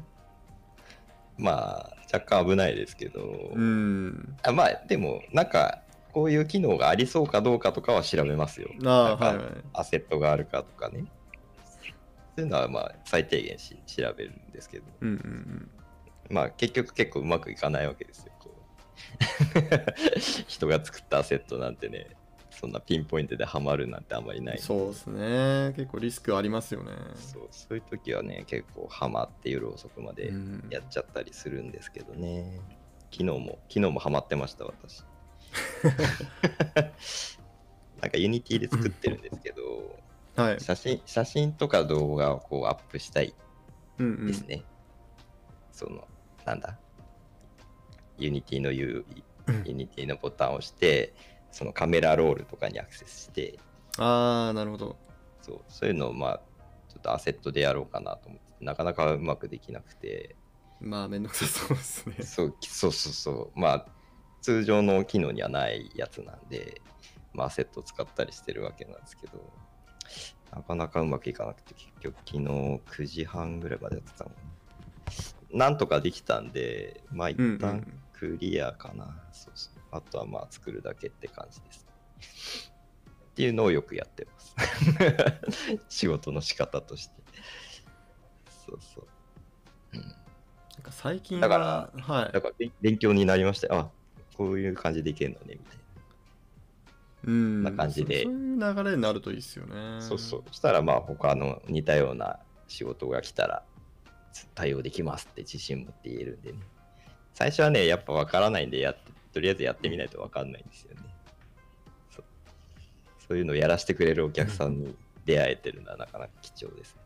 [1.38, 3.20] まあ、若干危ないですけど、
[3.52, 8.70] うんあまあ、でも、なんか、こういう機能がありそうかどうかとかは調べますよ。
[8.84, 11.04] ああはいはいアセットがあるかとかね。
[12.36, 15.70] そういうのは、まあ、最低限し調べるんですけど、うんうんうん
[16.30, 18.32] まあ、結局結構うまくいかないわけですよ。
[20.46, 22.08] 人が作ったアセットなんてね、
[22.60, 24.58] そんなピンポイントでハマるなんてあんまりない。
[24.58, 25.72] そうですね。
[25.76, 26.90] 結構リスクありますよね。
[27.16, 30.66] そうそういう時はね結構ハマって夜遅くまでうん。
[30.68, 32.60] やっちゃったりするんですけどね、
[33.10, 35.02] 昨日も昨日もハマってました私。
[38.02, 39.98] なんか Unity で作ってるんですけど
[40.36, 40.60] はい。
[40.60, 43.34] 写真写真とか動画をこうアップしたい
[43.98, 44.26] うんうん。
[44.26, 44.64] ですね、
[45.72, 46.06] その
[46.44, 46.76] なんだ？
[48.18, 49.06] Unity の U
[49.46, 49.62] うん。
[49.64, 51.14] Unity のボタンを押して
[51.50, 53.58] そのカメラロールとかにアクセスして。
[53.98, 54.96] ああなるほど。
[55.42, 55.60] そう。
[55.68, 56.40] そういうのをまあ
[56.88, 58.64] ちょっとアセットでやろうかなと思って。
[58.64, 60.36] なかなかうまくできなくて。
[60.80, 62.16] まあめんどくさそうですね。
[62.20, 63.60] そうそうそうそう。
[63.60, 63.86] まあ
[64.40, 66.80] 通常の機能にはないやつなんで
[67.32, 69.52] まあアセットを使ったりしてるわけなんですけど。
[70.52, 74.32] なかなかうまくいかなくて結局昨日9時半ぐらいまでやってたの
[75.52, 81.86] なんとかできたんでまあ一うんうん旦クリアかな、そうそうあとはまあ作るだけって感じです。
[83.30, 84.54] っていうのをよくやってます。
[85.88, 87.22] 仕事の仕方として。
[88.66, 89.06] そうそう、
[89.94, 90.12] うん、なん
[90.82, 92.32] か最近だかははい。
[92.32, 93.74] だから勉勉強になりましたよ。
[93.74, 93.90] あ
[94.36, 95.78] こういう感じでいけるのねみたい
[97.24, 97.62] うん。
[97.62, 98.22] な感じで。
[98.22, 99.74] そそういう流れになるといいですよね。
[99.74, 100.44] な、そうそう。
[100.48, 103.64] そしたらまあ他の似たような仕事が来たら
[104.54, 106.58] 対応できますって自信持って言えるんでね。
[107.34, 111.00] 最初はねやっぱ分からないんでやってとりあえずやってみないと分かんないんですよね。
[112.10, 112.24] そう。
[113.28, 117.00] そういうのをやらせてくれるお客さんに出会えてるのはなかなか貴重ですね。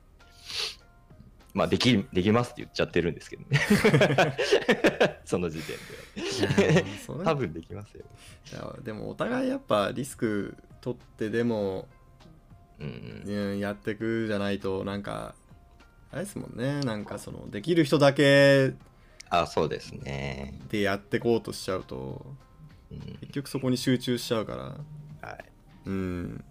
[1.54, 3.60] まあできできますって言っちゃってるんですけどね。
[5.24, 5.76] その時点
[6.56, 6.84] で。
[7.24, 8.04] 多分できますよ。
[8.52, 11.88] いやでもお互いやっぱリスク取ってでも、
[12.80, 13.32] うんうん。
[13.32, 15.36] うんやってくじゃないとなんか
[16.10, 16.80] あれですもんね。
[16.80, 18.72] なんかそのできる人だけ
[19.30, 22.36] あそうですね、でやってこうとしちゃうと
[22.90, 23.18] うん。
[23.20, 25.28] 結局そこに集中しちゃうから。
[25.28, 25.44] はい。
[25.86, 26.44] うん。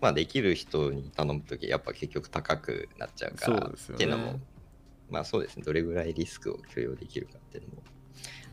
[0.00, 3.94] まあできる人に頼むときやっぱ結局高くなっちゃうからそうですよね。
[3.96, 4.40] っていうのも
[5.08, 5.62] まあそうですね。
[5.64, 7.82] どれぐらいリスクを許容できるかっていうのも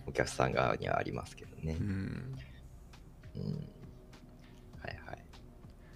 [0.07, 1.77] お客さん側にはありますけどね。
[1.79, 2.35] う、ん。
[3.35, 3.43] うん。
[4.81, 5.25] はいはい。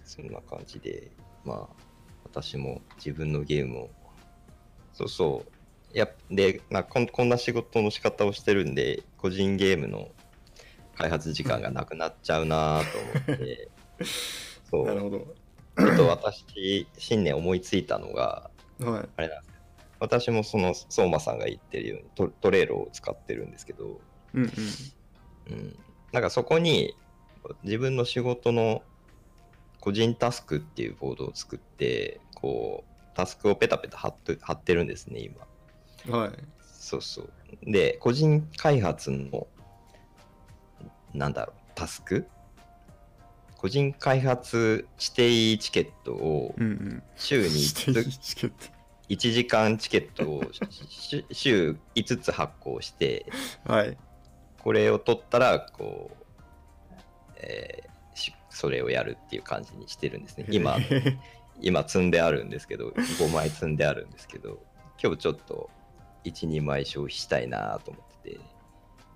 [0.04, 1.12] そんな感じで
[1.44, 1.76] まあ
[2.24, 3.90] 私も自分のゲームを
[4.94, 5.51] そうそう
[5.94, 10.08] やっで、まあ、こんこんな仕事の仕方をしてるんで個人ゲームの
[10.96, 12.80] 開発時間がなくなっちゃうな
[13.26, 13.68] と思って。
[14.70, 14.86] そう。
[14.86, 15.18] なるほど。
[15.78, 19.08] ちょっと私、新年思いついたのが、はい。
[19.16, 19.60] あれなんですよ。
[20.00, 24.00] 私もその相馬さんが言ってるようにトトレーロを使ってるんですけど、
[24.34, 24.50] うんうん。
[25.50, 25.78] うん、
[26.12, 26.96] なんかそこに
[27.62, 28.82] 自分の仕事の
[29.80, 35.46] 個人タスクっていうボードを作って、こう、タスクをペタペタ貼って貼ってるんですね、今。
[36.08, 36.32] はい。
[36.62, 37.30] そうそう。
[37.64, 39.46] で、個人開発の、
[41.14, 42.26] なんだろう、タスク？
[43.56, 46.54] 個人開発指定チケットを
[47.16, 48.56] 週に指定1つチケット。
[49.08, 50.44] 1時間チケットを
[50.90, 53.26] し週5つ発行して、
[53.64, 53.96] はい。
[54.58, 56.24] これを取ったら、こう、
[57.36, 60.46] えーしそれをやるっていう感じにしてるんですね。
[60.50, 61.18] 今、へ
[61.60, 64.62] 今積んであるんですけど、5枚積んであるんですけど、
[65.02, 65.70] 今日ちょっと
[66.24, 68.40] 1、2枚消費したいなと思ってて、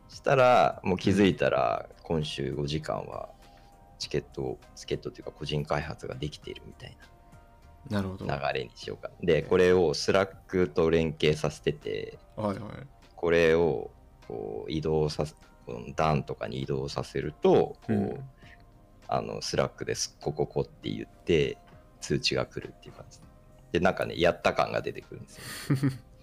[0.08, 3.30] したら、もう気づいたら、今週5時間は
[3.98, 6.96] チケットを、チケットっていうか個人開発ができているみたい
[7.88, 9.10] なるほどな流れにしようか。
[9.22, 13.90] で、これを Slack と連携させてて、はいはいこれを
[14.28, 18.20] こう移動させ、この段とかに移動させると、こう、うん
[19.08, 21.56] あの、 Slack です、こここって言って、
[22.00, 23.20] 通知が来るっていう感じ。
[23.72, 25.90] で、なんかね、やった感が出てくるんですよ。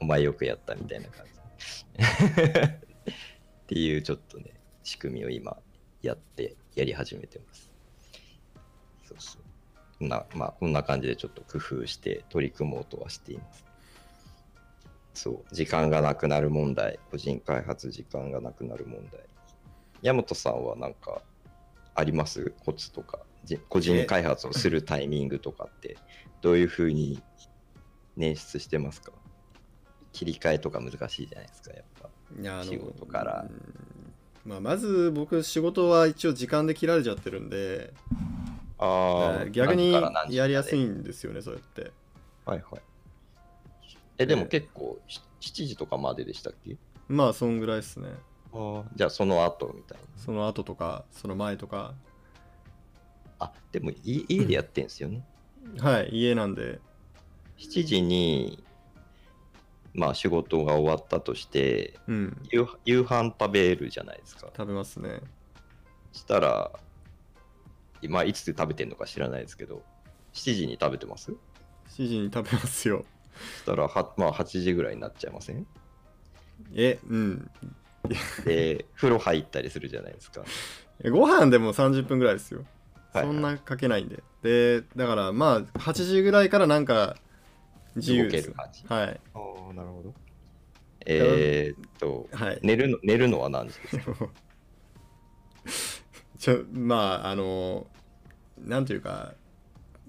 [0.00, 1.30] お前よくやったみたいな感じ。
[3.12, 5.56] っていうちょっとね、仕組みを今
[6.02, 7.70] やって、やり始めてます。
[9.04, 9.42] そうそう。
[9.98, 13.64] こんな、まあ、こんな感じでちょっと工夫して取り組もうとはしています。
[15.12, 19.20] そう、時間がなくなる問題、個人開発時間がなくなる問題。
[20.02, 21.22] 山本さんはなんか
[21.94, 22.54] あります？
[22.64, 23.18] コツとか、
[23.68, 25.98] 個人開発をするタイミングとかって、
[26.40, 27.22] どういうふうに
[28.16, 29.12] 捻出してますか？
[30.12, 32.08] 切り替えとか難しいじゃないですか、やっぱ。
[32.40, 33.46] いや仕事から。
[33.48, 34.12] うん。
[34.44, 37.92] まあ、まず僕仕事は一応時間で切られちゃってるんで
[38.78, 39.92] あえー逆に
[40.30, 41.92] やりやすいんですよねそうやって。
[42.46, 42.80] はいはい。
[44.18, 46.76] え、でもね結構、し7時とかまででしたっけ？
[47.08, 48.08] まあそんぐらいですね。
[48.52, 50.04] あじゃあその後みたいな。
[50.16, 51.94] その後とかその前とか。
[53.38, 55.24] あ、でもい家でやってんすよね。
[55.78, 56.80] はい家なんで。
[57.58, 58.64] 7時に、
[59.94, 62.42] まあ仕事が終わったとして、うん。
[62.50, 64.48] 夕夕飯食べるじゃないですか。
[64.56, 65.20] 食べますね。
[66.12, 66.70] したら、
[68.08, 69.82] まあ、いつ食べてんのか知らないですけど、
[70.32, 71.32] 7時に食べてます
[71.88, 73.04] ？7時に食べますよ。
[73.58, 75.66] そしたらは、まあ、8時ぐらいになっちゃいません？
[76.74, 77.50] えうん。
[78.44, 80.44] で、風呂入ったりするじゃないですか。
[81.02, 82.64] えご飯でも30分ぐらいですよ。
[83.12, 84.22] はいそんなかけないんで。
[84.42, 87.16] でだからまあ8時ぐらいからなんか
[87.96, 88.48] 自由です。
[88.48, 89.20] 動ける感じはい。
[89.34, 89.38] あ
[89.70, 90.14] あ、なるほど。
[91.06, 92.58] えー、っと、はい。
[92.62, 94.12] 寝るの寝るのは何時ですか？
[96.38, 97.86] ちょまああの
[98.58, 99.34] なんていうか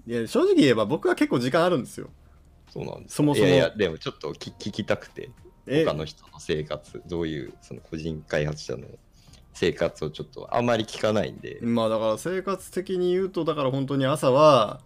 [0.06, 2.08] いや正直言えば僕は結構時間あるんですよ。
[2.70, 3.14] そうなんですか？
[3.16, 3.46] そもそも。
[3.46, 5.30] いやいや、でもちょっと聞聞きたくて、
[5.66, 5.84] え？
[5.84, 8.86] 他の人の生活、どういうその個人開発者の
[9.52, 14.80] 生活をちょっとあんまり聞かないんで、まあだから生活的に言うとだから本当に朝は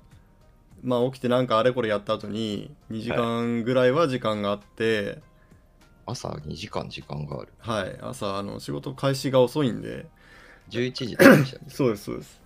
[0.87, 5.19] まあ起きてなんかあれこれやった後に2時間ぐらいは時間があって
[6.07, 7.53] 朝2時間時間がある。
[7.59, 10.07] はい、朝あの仕事開始が遅いんで
[10.71, 12.41] 11時で会社 そうですそうです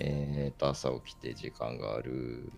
[0.00, 2.50] えーと、朝起きて時間がある。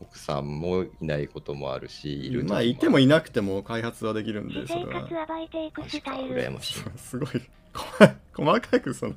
[0.00, 6.50] 奥さんもいないこともあるし、いる時まあいてもいななくても開発はできるんで私それは生活暴いていくマジか、スタイル羨。
[6.50, 6.98] ましい。
[6.98, 7.28] すごい
[7.74, 9.14] 細細かくその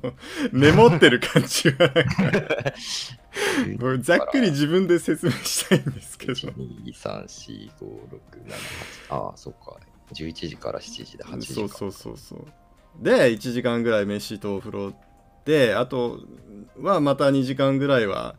[0.52, 2.74] メモってる感じがなんか
[3.78, 8.52] 僕 ざっくり自分で説明したいんですけど1、2、3、4、5、6、7、
[9.10, 9.14] 8。
[9.14, 9.76] ああ、そっか。
[10.12, 11.54] 11時から7時で8時か。
[11.54, 12.46] そうそうそうそう
[13.00, 14.94] で1時間ぐらい飯とお風呂
[15.44, 16.20] であと
[16.80, 18.36] はまた2時間ぐらいは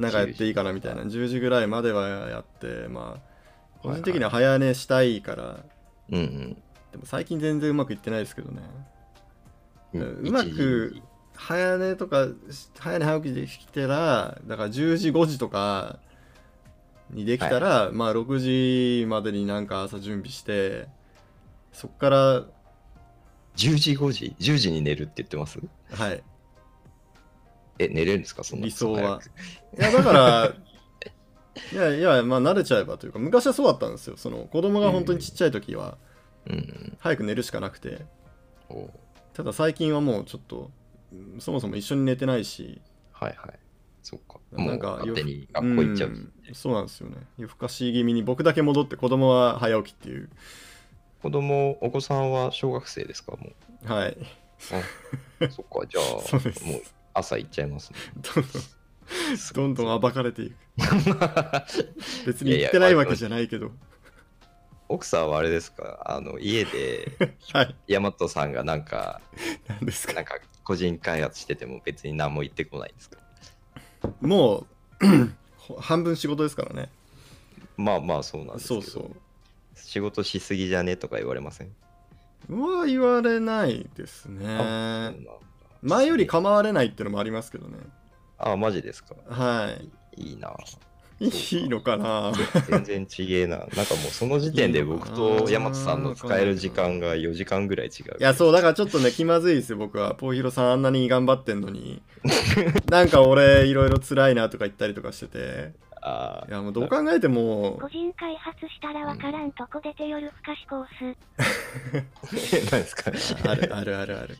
[0.00, 1.02] なんかやっていいかなみたいな。
[1.02, 5.64] 10時ぐらいまではやってまあ個人的には早寝したいから、
[6.10, 6.54] うんうん。
[6.90, 8.62] でも最近全然うまくいってないですけどね。
[9.94, 10.02] うん。
[10.02, 11.02] うまく1時。
[11.36, 15.98] 早寝とかし早寝早起きできたらだから10時5時とか
[17.10, 20.86] にできたら、まあ6時までになんか朝準備して
[21.72, 22.46] そっから10
[23.56, 25.58] 時5時 ?10 時に寝るって言ってます？
[25.92, 26.22] はい
[27.84, 28.44] え、寝れるんですか？
[28.44, 28.66] そんな。
[28.66, 29.20] 理想は。
[29.76, 30.54] いやだから
[31.72, 34.16] いやいやまあ慣れちゃえばというか昔はそうだったんですよ。
[34.16, 35.96] その子供が本当にちっちゃい時は
[36.46, 36.54] うん。
[36.54, 36.96] うん。
[37.00, 38.04] 早く寝るしかなくて。
[38.68, 38.90] おう。
[39.34, 40.70] ただ最近はもうちょっと
[41.12, 42.80] うんそもそも一緒に寝てないし。
[43.12, 43.58] はいはい。
[44.02, 44.40] そっか。
[44.52, 46.10] なもうんか勝手に学校行っちゃう。
[46.10, 46.32] ん。
[46.52, 47.16] そうなんですよね。
[47.38, 50.30] 夜更かし気味に僕だけ戻って子供は早起きっていう。
[51.22, 53.32] 子供、お子さんは小学生ですか？
[53.32, 53.50] も
[53.84, 53.92] う。
[53.92, 54.16] はい。
[55.42, 56.64] あそっか、じゃあ、 そうです。
[56.64, 56.82] もう
[57.14, 57.98] 朝行っちゃいますね。
[58.34, 60.54] どんどんどんどん暴かれていく。
[62.26, 63.72] 別に言ってないわけじゃないけど。
[64.88, 66.00] 奥さんはあれですか？
[66.04, 67.12] あの家で
[67.52, 67.74] はい。
[67.86, 69.20] ヤマトさんがなんか
[69.68, 70.14] 何ですか？
[70.14, 73.18] なんか個人開発してても別に何も言ってこないんですか？
[74.20, 74.66] も
[75.70, 76.90] う 半分仕事ですからね。
[77.76, 78.82] まあまあそうなんですけど。
[78.82, 79.16] そうそう。
[79.76, 80.96] 仕事しすぎじゃね？
[80.96, 81.70] とか言われません？
[82.48, 85.14] は言われないですね
[85.82, 87.78] 前より構われないってのもありますけどね。
[88.38, 89.14] あマジですか。
[89.28, 89.70] は
[90.16, 90.22] い。
[90.22, 90.54] いいな。
[91.20, 91.28] い
[91.66, 92.32] いのかな。
[92.68, 93.58] 全然ちげえな。
[93.58, 98.16] なんかもうその時点で僕とヤマトさんの使える時間が4時間ぐらい違う。
[98.18, 100.14] いやそうだからちょっとね気まずいですよ僕は。
[100.14, 102.02] ポーヒロさんあんなに頑張ってんのに。
[102.90, 105.72] なんか俺いろいろ辛いなとか言ったりとかしてて。
[106.02, 107.76] あいやもうどう考えても。
[107.78, 110.86] 個人開発したらわからんとこ出て夜更かしコー
[112.32, 112.64] ス。
[112.64, 114.38] ー何ですかあるあるあるある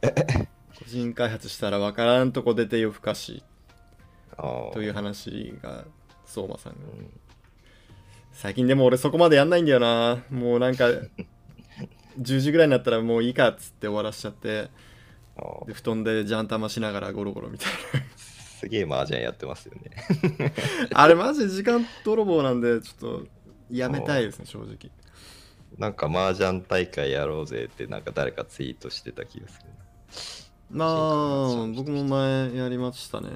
[0.00, 3.42] 個人開発したらわからんとこ出て夜更かし
[4.72, 5.84] という話が
[6.26, 6.78] 相馬さんが。
[6.78, 7.10] うん。
[8.32, 10.22] 最近でも俺そこまでやんないんだよな。
[10.30, 10.86] もうなんか
[12.20, 14.70] 10時ぐらいになったらもういいかっつって終わらしちゃって。
[15.66, 17.68] で布団でジャン玉しながらゴロゴロみたい
[18.16, 20.52] すげえ麻雀やってますよね。
[20.90, 23.26] な あれマジで時間泥棒なんでちょっと
[23.70, 24.90] やめたいですね正直。
[25.76, 29.66] なんか麻雀大会やろうぜってなんか誰かツイートしてた気がする。
[30.70, 33.28] まあ僕も前やりましたね。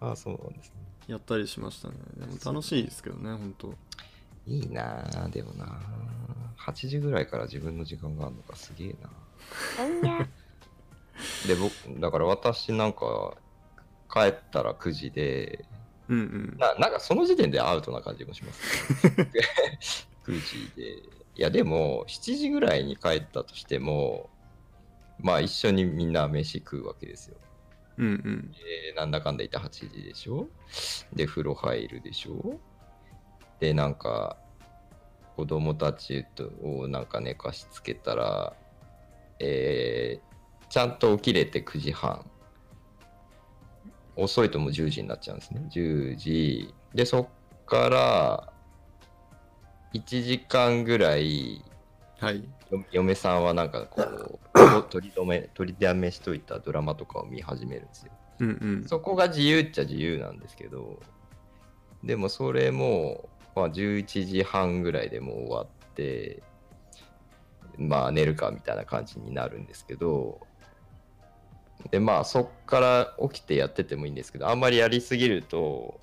[0.00, 0.74] ああ、そうなんですね。
[1.08, 1.94] やったりしましたね。
[2.16, 3.74] でも楽しいですけどね本当。
[4.46, 6.70] いいなあでもなあ。
[6.70, 10.28] 8時ぐらいから自分の時間があるのかすげえな
[11.46, 13.36] で、僕、だから私なんか
[14.12, 15.64] 帰ったら9時で、
[16.08, 16.56] うんうん。
[16.58, 19.06] ななんかその時点でアウトな感じもします、
[20.24, 20.96] 9時で。
[21.36, 24.30] いや、でも7時ぐらいに帰ったとしても、
[25.22, 27.36] まあ一緒にみんな飯食うわけですよ。
[27.98, 28.58] うんうんで
[28.96, 30.48] なんだかんだ言って8時でしょ？
[31.12, 32.58] で、風呂入るでしょ？
[33.58, 34.36] で、なんか、
[35.36, 38.54] 子供たちとをなんか寝かしつけたら、
[39.38, 40.30] えー
[40.70, 42.24] ちゃんと起きれて9時半。
[44.14, 45.62] 遅いともう10時になっちゃうんですね。
[45.68, 46.72] 10時。
[46.94, 47.28] で、そっ
[47.66, 48.52] から、
[49.92, 51.64] 1時間ぐらい
[52.20, 54.02] はいよ嫁さんはなんかこ
[54.54, 58.12] う 取り留め取りだめしといたドラマとかを見始めるんですよ。
[58.40, 58.52] うんう
[58.82, 61.00] んそこが自由っちゃ自由なんですけど、
[62.04, 66.42] でもそれも、まあ、11時半ぐらいでもう終わって、
[67.76, 70.40] まあ寝るかみたいな感じになるんですけど、
[71.90, 76.00] でまあそっから起きてやっててもいいんですけど、あんまりやりすぎると、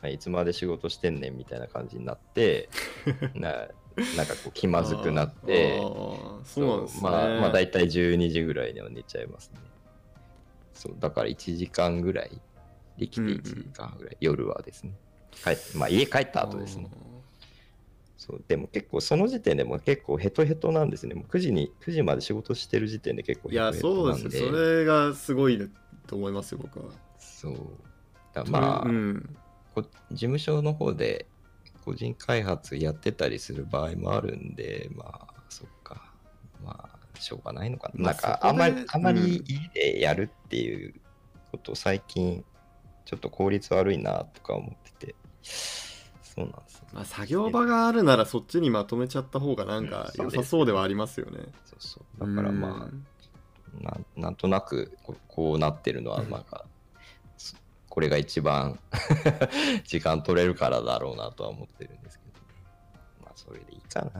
[0.04, 2.68] あいつまで仕事してんねんみたいな感じになって、
[3.34, 3.68] な
[4.16, 9.60] なんかこう気まずくなって、そうなんですねまあ、まあ大体12時ぐらいには寝ちゃいますね。
[10.72, 12.40] そう、だから1時間ぐらい、
[12.98, 14.92] できて1時間ぐらい、夜はですね。
[15.44, 16.88] 帰っまあ家帰った後ですね。
[18.16, 21.14] そう、でも結構その時点でも結構ヘトヘトなんですね。
[21.14, 24.28] もう9時に、9時まで仕事してる時点で結構いやヘトヘそうトなんで。
[24.28, 25.70] ですよそれがすごい
[26.06, 26.86] と思いますよ僕は
[27.18, 27.54] そう。
[28.32, 29.36] だまあ、うん
[29.74, 31.26] こ事務所の方で
[31.84, 36.12] 個人開発やってたりする場合もあるんで、まあ、そっか。
[36.64, 38.04] まあ、しょうがないのかな。
[38.04, 40.94] まあなんか、あんまり、あんまうんり家でやるっていう
[41.52, 42.44] ことを最近、
[43.04, 46.86] ちょっと効率悪いなとか思ってて、そうなんですよ。
[46.92, 52.26] まあ作業場があるならそっちにまとめちゃった方がなんか良さそうではありますよねそうそう。
[52.26, 56.73] だからまあ、なんなんとなくここうなってるのは、うんなんか、そ
[57.94, 58.80] これが一番
[59.86, 62.40] 時間取れるからだろうなとは思ってるんですけど、
[63.22, 64.10] まあそれでいいかな。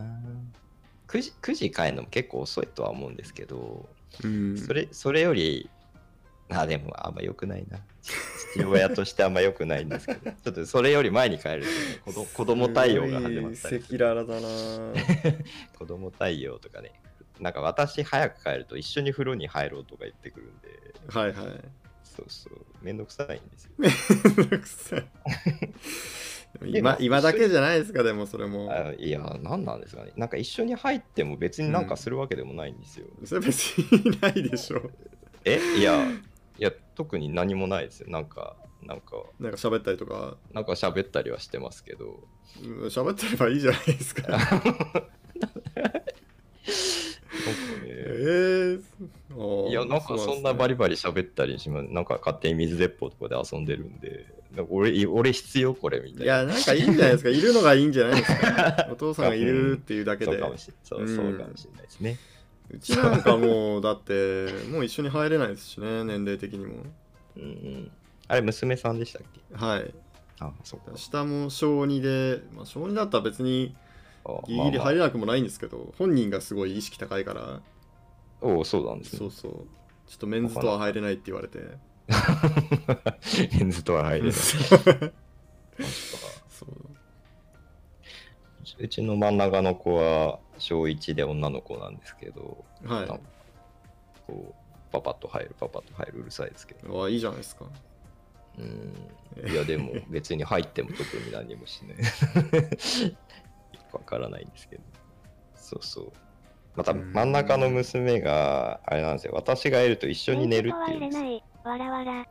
[1.08, 3.88] 9時 ,9 時帰るのも結構遅いとは思うんですけど、
[4.22, 4.56] うん。
[4.56, 5.68] それそれより、
[6.50, 7.80] あ、でもあんま良くないな。
[8.52, 11.64] 父親としてあんま良くないんですけど、 ちょっとそれより前に帰る
[12.04, 15.34] と、ね、子供対応が始まったり赤裸々だな。
[15.76, 16.92] 子供対応とかね、
[17.40, 21.83] なんか私早く帰ると一緒に風呂に入ろうとか言ってくるんで、はいはい
[22.16, 23.72] そうそう、めんどくさいんですよ。
[23.78, 25.04] めんどくさい
[26.66, 30.12] 今今だけじゃないですかでもそれもあいや、なんなんですかね。
[30.16, 33.06] なんか一緒に入っても別になんかするわけでもないんですよ。
[33.24, 34.90] それ別にないでしょ
[35.44, 36.06] えいや、
[36.58, 38.08] いや、特に何もないですよ。
[38.08, 40.36] なんか、なんか、なんか喋ったりとか？
[40.52, 42.22] なんか喋ったりはしてますけど。
[42.62, 44.22] うん喋ってればいいじゃないですか
[48.74, 51.88] え ー、いや、なんかそんなバリババリ喋ったりします。
[51.90, 56.24] なんか勝手に水鉄砲とかで遊んでるんで、なんか俺、俺必要これみたいな。
[56.24, 57.30] いやなんかいいんじゃないですか。
[57.30, 58.88] いるのがいいんじゃないですか。
[58.92, 60.32] お父さんがいるっていうだけで。
[60.32, 61.16] そうかもしれそううん。
[61.16, 62.18] そうかもしれないですね。
[62.70, 66.74] うちなんかもうだってもう一緒に入れないですしね年齢的にも。
[67.36, 67.90] うんうん。
[68.28, 69.54] あれ、娘さんでしたっけ？
[69.54, 69.94] はい。
[70.40, 70.96] あ、そっか。
[70.96, 73.74] 下も小2で、まあ、小2だったら別に
[74.24, 77.60] あギリギリまあ入れなくもないんですけど、本人がすごい意識高いから
[78.44, 79.18] まあおうそうなんですね。
[79.18, 79.52] そうそう
[80.06, 81.58] ちょっとメンズとは入れないって言われて
[83.58, 84.32] メンズとは入れない。
[84.32, 84.52] そ
[86.66, 86.94] う
[88.78, 93.18] うちの真ん中の子は小1で女の子なんですけど、は
[94.26, 97.02] こうパパッと入る、パパッと入るうるさいですけど。
[97.02, 97.66] いあいいじゃないですか
[98.58, 99.50] うん。
[99.50, 101.96] いや、でも 別に入っても特に何もしない。
[103.92, 104.82] わからないんですけど。
[105.54, 106.12] そうそう。
[106.76, 111.18] またうん真ん中の娘が、あれなんですよ、私がいると一緒に寝るっていうんです。
[111.68, 112.26] わらわら。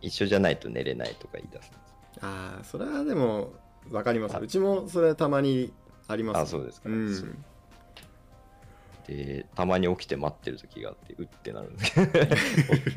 [0.00, 1.94] 一緒じゃないと寝れないとか言い出すんです。
[2.22, 3.52] ああそれはでも
[3.88, 5.72] 分かりますあうちもそれたまに
[6.08, 6.88] ありますあ、そうですか。
[6.88, 7.44] うん
[9.06, 12.06] で、たまに起きて待ってる時があって、うってなるんですけど、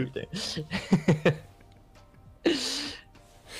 [0.05, 1.33] みたいな。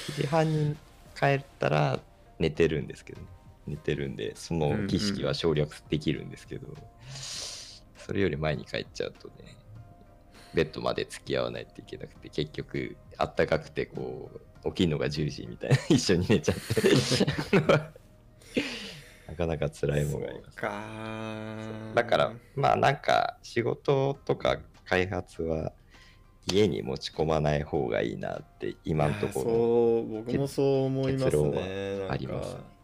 [0.06, 0.76] 9時半に
[1.20, 2.00] 帰ったら
[2.38, 3.28] 寝てるんですけど、ね、
[3.68, 6.68] 寝てるんで、その儀式は省略できるんですけど、
[7.10, 9.58] それより前に帰っちゃうとね、
[10.54, 14.32] ベッドまで付き合わないといけなくて、結局、あったかくて、こ
[14.64, 16.62] う、起きるのが10時みたいな、 一緒に寝ちゃって。
[19.28, 20.56] なかなか辛いものがあります。
[20.56, 25.74] かだから、まあなんか仕事とか開発は
[26.46, 29.46] 家に持ち込まない方がいいなって今のところ。
[29.46, 32.75] そう僕もそう思いますありますね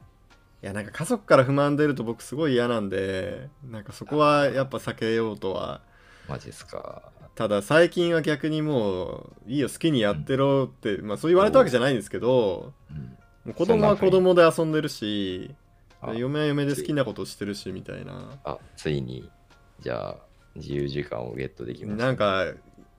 [0.64, 5.82] いやなんか家族から不満出ると僕すごい嫌なんでなんかそこはやっぱ避けようとは。
[6.28, 7.12] マジですか。
[7.34, 13.08] ただ最近は逆にもういいよ好きにやってろって、まあそう言われたわけじゃないんですけどうん、も
[13.48, 15.56] う子供は子供で遊んでるし
[16.02, 18.40] あ嫁は嫁で好きなことしてるしみたいな。
[18.44, 19.30] あついに、
[19.80, 20.18] じゃあ
[20.56, 22.06] 自由時間をゲットできました。
[22.06, 22.46] なんか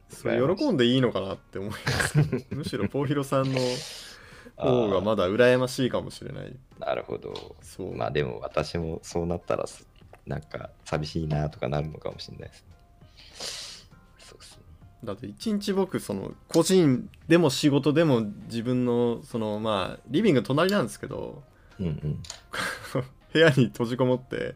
[0.09, 2.19] それ喜んでいいのかなって思います。
[2.51, 3.61] むしろポーヒロさんの
[4.57, 7.57] 方がまだ羨ましいかもしれないなるほど。
[7.63, 9.87] そうまあでも私もそうなったらす
[10.27, 12.67] なんか寂しいなとかなるのかもしれないですね。
[14.19, 14.63] そうですね。
[15.05, 21.43] だって一日僕その個人でも仕事でも自分のそのまあリビング隣なんですけど
[21.79, 22.23] うんうん。
[23.33, 24.55] 部屋に閉じこもって、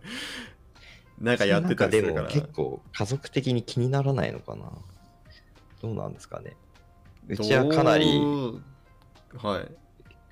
[1.19, 2.29] なんかやってたりするから。
[2.29, 4.71] 結構家族的に気にならないのかな
[5.81, 6.57] どうなんですかね
[7.29, 8.07] うちはかなり、
[9.43, 9.69] はい。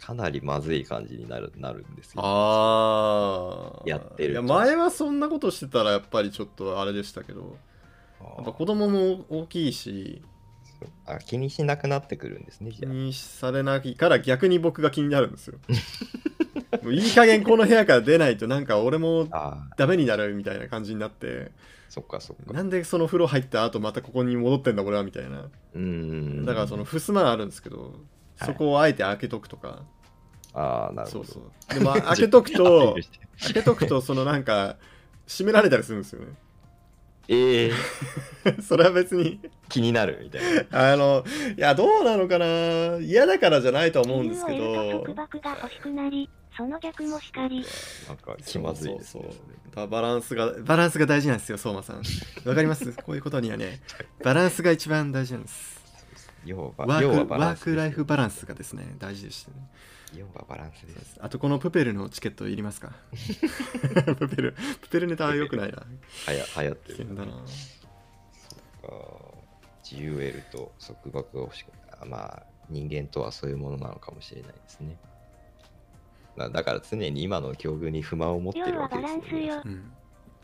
[0.00, 2.20] かなりまずい感じになるなるんですよ。
[2.22, 3.88] ああ。
[3.88, 7.56] やってるといや、前はそんなことしてたらやっぱりちょっとあれでしたけど、
[8.20, 10.22] あやっぱ子供も大きいし、
[11.06, 12.70] あ気にしなくなってくるんですね。
[12.72, 15.58] 気にされないから逆に僕が気になるんですよ。
[16.82, 19.26] もういい加減この部屋から出ないとなんか俺も
[19.76, 21.50] ダメになるみたいな感じになって、
[21.88, 22.52] そっかそっか。
[22.52, 25.42] なんでその風呂入った後またここに戻ってんだ俺はみたいな。
[25.42, 26.44] うーん。
[26.44, 27.94] だからその、襖があるんですけど、
[28.38, 29.82] はいそこをあえて開けとくとか。
[30.54, 31.24] ああ、なるほど。
[31.24, 31.74] そうそう。
[31.78, 32.96] でも 開けとくと
[33.42, 34.76] 開けとくとそのなんか
[35.26, 36.26] 閉められたりするんですよね。
[37.28, 37.72] ええ
[38.60, 40.92] それは別に気になるみたいな。
[40.92, 41.24] あの
[41.56, 47.64] いやどうなのかな嫌だからじゃないと思うんですけどと束縛が欲しくなり、その逆もしかり。
[48.08, 49.20] なんか気まずいですね。
[49.20, 49.38] そうそうそ
[49.72, 52.02] うだバランスがバランスが大事なんですよ相馬さん
[52.44, 52.92] わかります？
[53.02, 53.80] こういうことにはね
[54.22, 55.82] バランスが一番大事なんです
[56.44, 59.56] 要はワークワークライフバランスがですね大事でしてね
[60.16, 61.16] 要はバランスです。
[61.20, 62.92] あとこのプペルのチケットいりますか？
[64.18, 65.82] プペルプペルネタは良くないな
[66.26, 66.94] はや流行ってる。
[66.98, 67.38] 危険だなあ
[69.88, 74.96] 自由を得ると束縛が欲しくあまあ人間とはそういうものなのかもしれないですね。
[76.36, 79.70] だだから常に今の境遇に不満を持ってるわけバランスですよね。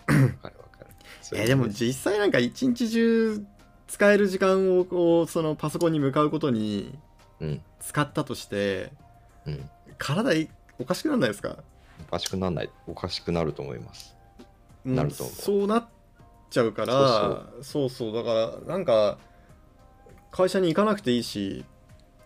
[0.09, 0.13] う。
[0.15, 0.87] んかるわかる。
[1.35, 3.45] えーでも実際なんか一日中
[3.91, 6.97] 使える時間をこうそのパソコンに向かうことに
[7.41, 7.63] うん。
[7.81, 8.93] 使ったとして
[9.47, 9.69] うん。
[9.99, 11.57] 体いおかしくならないですか？
[12.09, 12.71] おかしくならない。
[12.87, 14.17] おかしくなると思います。
[14.87, 15.89] うんなると思うそうなっ
[16.51, 19.19] ちゃうからそうそうだからなんか
[20.31, 21.65] 会社に行かなくていいし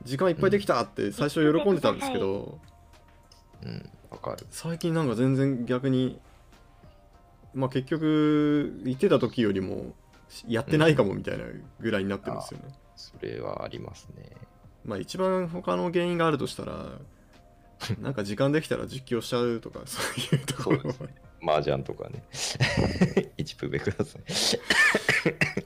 [0.04, 2.58] 時間いっぱいできたって最初喜んでたんですけど、
[3.64, 3.90] うん。
[4.10, 4.46] わかる。
[4.50, 6.20] 最近なんか全然逆に
[7.54, 9.94] まあ結局言ってた時よりも
[10.48, 11.44] やってないかもみたいな
[11.80, 14.30] ぐらいになってるんですよね、それはありますね。
[14.84, 16.98] まあ一番他の原因があるとしたら
[18.00, 20.00] なんか時間できたら実況しちゃうとか そ
[20.32, 21.14] ういうところそうですね。
[21.46, 22.24] 麻雀とかね。
[23.36, 24.22] 一プベください。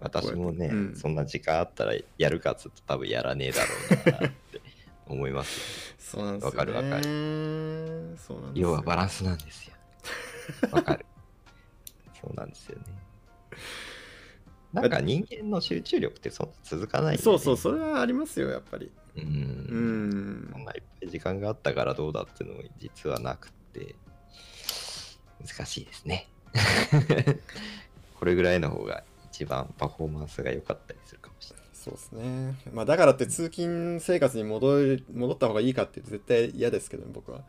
[0.00, 3.68] 私もね、うんそんな時間あったらやるかっつうと多分やらねえだろ
[4.06, 4.60] うなって
[5.06, 5.96] 思いますよ。
[5.98, 9.74] そうなんですよ、ね、わかるわかそうなんですよ要はバランスなんですよ。
[10.70, 11.04] わかる。
[12.20, 12.84] そうなんですよね。
[14.72, 19.20] なんか人間の集中力ってそんな続かないねそうそうそれはありますよやっぱりう。
[19.20, 23.94] うんんそんないっぱい時間があったからどうだっていうのも実はなくて
[25.40, 26.28] 難しいですね。
[28.18, 31.68] これぐらいの方が一番パフォーマンスが良かったりするかもしれない。
[31.72, 37.44] そうですねまあだからって通勤生活に戻る戻った方がいいかって絶対嫌ですけど僕は、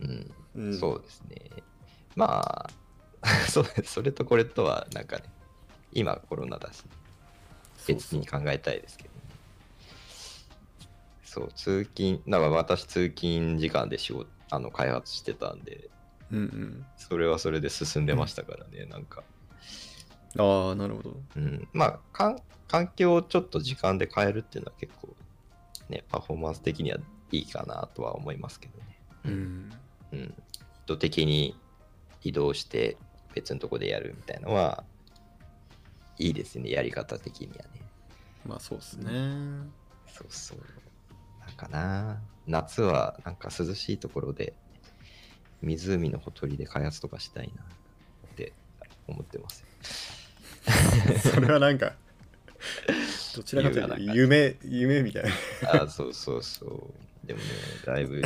[0.00, 1.62] うん、うん、そうですね。
[2.16, 2.70] まあ、
[3.48, 3.64] そう。
[3.84, 5.24] それとこれとはなんかね、
[5.92, 6.82] 今コロナだし、
[7.86, 9.20] 別に考えたいですけどね。
[11.24, 15.88] そう、通勤、だから私通勤時間で仕事、あの、開発してたんで、
[16.30, 19.22] うんうんそれはそれで進んでましたからね、なんか。
[20.38, 25.14] ああなるほどうん、まあかん、環境をちょっと時間で変えるっていうのは結構、
[25.90, 26.98] ね、パフォーマンス的には
[27.30, 28.98] いいかなとは思いますけどね。
[29.26, 29.72] うん
[30.12, 30.20] うん。
[30.20, 30.34] 意
[30.86, 31.54] 図的に
[32.22, 32.96] 移動して
[33.34, 34.84] 別のとこでやるみたいなのは、
[36.18, 37.82] いいですね、やり方的にはね。
[38.44, 39.10] まあそうですね
[40.06, 40.58] そうそう。
[41.40, 44.54] なんかな、夏はなんか涼しいところで、
[45.62, 48.52] 湖のほとりで開発とかしたいなって
[49.06, 49.64] 思ってます。
[51.30, 51.94] それはなんか
[53.34, 57.26] どちらかというと夢夢みたいなあそうそうそう。
[57.26, 57.46] でもね、
[57.84, 58.20] だいぶ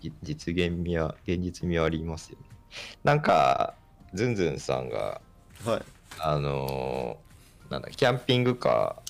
[0.00, 2.46] じ実現味は、現実味はありますよね。
[3.02, 3.74] なんか、
[4.14, 5.20] ズンズンさんが、
[5.64, 5.82] はい。
[6.18, 9.02] あのーなんだ、キャンピングカ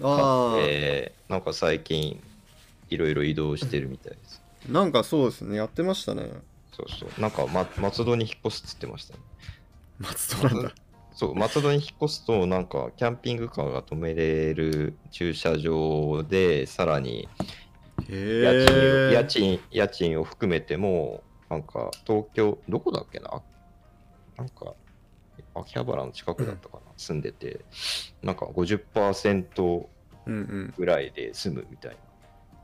[0.00, 2.22] ーああ、で、なんか最近、
[2.88, 4.40] いろいろ移動してるみたいです。
[4.68, 5.56] なんかそうですね。
[5.58, 6.30] やってましたね。
[6.76, 7.20] そうそう。
[7.20, 9.20] なんか、ま、松戸に引っ越すっつってましたね。
[9.98, 10.74] 松戸なんだ。
[11.14, 17.28] そう、松戸に引っ越すと、なんか、キャンピングカーが止めれる駐車場で、さらに、
[18.08, 23.42] へ家賃家賃家賃を含めても、なんか東京、どこだっけな？
[24.36, 24.74] なんか、
[25.54, 27.64] 秋葉原の近くだったかな、住んでて、
[28.22, 29.86] なんか50%
[30.26, 30.74] うんうん。
[30.76, 31.96] ぐらいで住むみたいな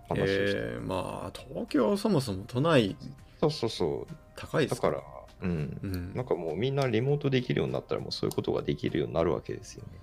[0.09, 2.97] 話をして、えー、まあ東京はそもそも都内
[3.41, 5.03] そうそうそう、高いですだから、
[5.43, 6.15] うん、うん。
[6.15, 9.99] なんかもうみんなリモートできるようになったら、もうそういうことができるようになるわけですよね。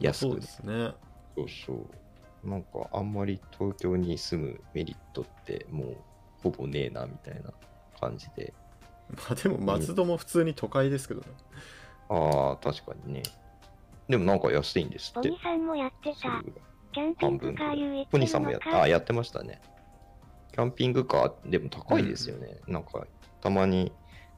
[0.00, 0.92] 安くそうですね。
[1.36, 1.72] そうそ
[2.44, 2.48] う。
[2.48, 5.96] なんかあんまり東京に住むメリットってもう
[6.42, 7.52] ほぼねえなみたいな
[7.98, 8.52] 感じで。
[9.10, 11.26] まあでも松戸も普通に都会ですけどね。
[12.08, 13.22] ああ、確かにね。
[14.08, 15.40] でもなんか安いんですってポニ。
[15.42, 16.42] さんもやってた。
[16.92, 19.60] キャンピングカー唯一ポニーさんもやっのあやってましたね。
[20.52, 22.60] キャンピングカー、でも高いですよね。
[22.68, 23.06] なんか、
[23.40, 23.90] たまに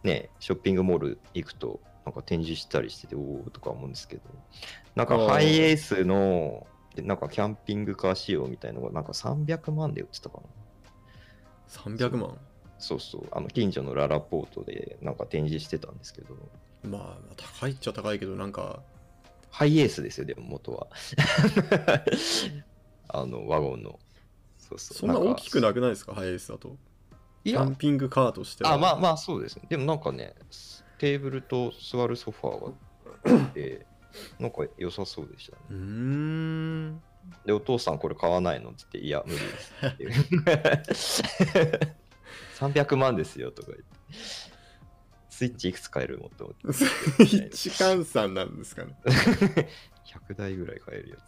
[0.03, 4.23] ね、ショッピングモール行くと、なんか展示したりしてて、おおとか思うんですけど、
[4.95, 10.45] なんかハイエースの、でなんかキャンピングカー仕様みたいなのが、なんか300万で売ってたかな。
[11.69, 12.39] 300万？
[12.79, 16.35] そうそう、あの近所のララポートでなんか展示してたんですけど、
[16.85, 18.83] まあ高いっちゃ高いけどなんか
[19.51, 20.87] ハイエースですよ、でも元は。
[23.09, 23.99] あの、ワゴンの。
[24.59, 24.99] そうそう。
[24.99, 26.15] そんな大きくななくないですか？
[26.15, 26.77] ハイエースだと。
[27.45, 28.73] キャンピングカーとしては。
[28.73, 29.63] あ、まあまあそうですね。
[29.69, 30.35] でもなんかね、
[30.99, 32.73] テーブルと座るソファーが
[33.45, 33.87] あって、
[34.41, 35.63] なんか良さそうでしたね。
[35.71, 37.03] うーん。
[37.45, 38.71] で、お父さんこれ買わないの？
[38.71, 39.39] って言って、いや、無理
[40.89, 41.23] です。
[42.59, 43.85] 300万ですよとか言って。
[45.29, 46.77] スイッチいくつ買えるもんと思っ
[47.17, 47.23] て。
[47.25, 48.97] 一換算なんですかね。
[50.29, 51.21] 100台ぐらい買えるやつ。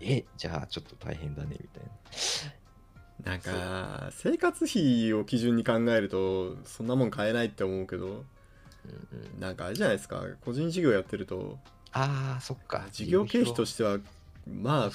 [0.00, 3.32] え、じゃあちょっと大変だねみたいな。
[3.32, 11.58] なんか生活費を基準に考えるとそんなもん買えないって思うけどうんうん、なんかあれじゃないですか個人事業やってると
[11.92, 12.86] ああ、そっか。
[12.92, 13.98] 事業経費としては
[14.46, 14.90] まあ。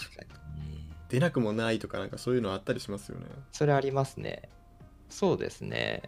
[1.07, 3.27] 出なくもないとかなんかそういうのあったりしますよね。
[3.51, 4.49] それありますね。
[5.10, 6.03] そうですね。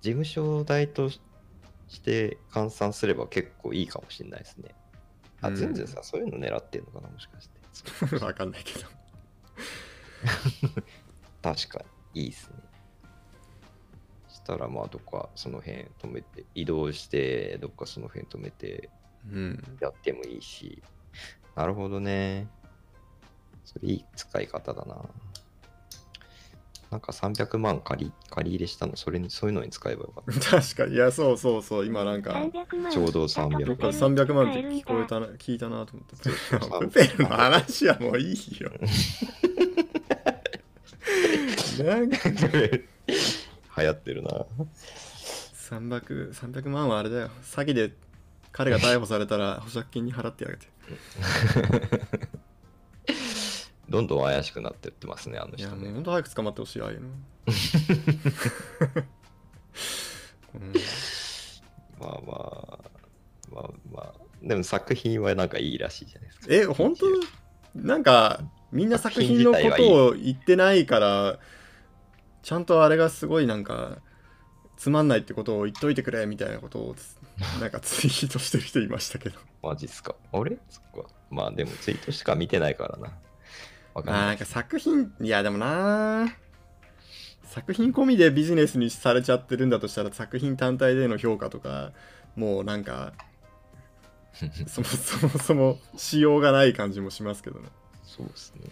[0.00, 1.20] 事務所代とし
[2.02, 4.74] て換算すれば結構いいかもしれないですね。
[5.40, 7.58] あ、うん全然さん、そういうの狙ってんのかな、もしかして。
[8.24, 8.86] わかんないけど。
[11.42, 11.84] 確か
[12.14, 12.56] に、いいですね。
[14.28, 18.90] したら、まあ、どっかその辺止めて、移動して、どっかその辺止めて
[19.26, 19.76] うん。
[19.80, 20.82] やってもいいし。
[21.54, 22.48] なるほどね。
[23.64, 24.96] それいい使い方だな。
[26.90, 30.40] なんか300万借り借り入れしたの、それに、そういうのに使えばよかった。
[30.62, 30.94] 確かに。
[30.94, 31.86] いやそうそうそう。
[31.86, 36.16] 今なんか300万ちょうど300どっかで300 300万って聞こえたな聞いたなと思って。
[36.86, 38.70] プペルの話はもういいよ。
[41.84, 42.18] なんか。
[43.78, 44.30] 流行ってるな。
[45.70, 47.30] 300, 300万はあれだよ。
[47.42, 47.92] 詐欺で
[48.52, 50.66] 彼が逮捕されたら保釈金に払ってあげて
[53.88, 55.70] どんどん怪しくなってってますね、あのいや。
[55.70, 57.08] もうほんと早く捕まってほしいああいうの
[60.54, 60.72] うん
[62.00, 62.32] まあま
[62.72, 62.78] あ、
[63.52, 66.46] まあまあ、でも作品はなんかいいらしいじゃないですか。
[66.50, 67.06] え本当？
[67.74, 68.40] なんか
[68.72, 71.38] みんな作品のことを言ってないから
[72.42, 73.98] ちゃんとあれがすごいなんか
[74.76, 76.94] つまんないってことを言っといてくれみたいなことを
[77.60, 80.14] なんかツイートしてる人いましたけどマジっすか？
[80.32, 80.58] あれ？
[80.70, 81.08] そっか。
[81.30, 83.12] まあでもツイートしか見てないからな。
[83.98, 84.26] わかんあーな。
[84.26, 86.34] ないんか作品いやでもな
[87.44, 91.92] 作品込みでビジネスにされちゃってるんだとしたら作品単体での評価とか
[92.36, 93.12] もうなんか
[94.66, 97.68] そもそもそもしようがない感じもしますけどね。
[98.04, 98.68] そうですね。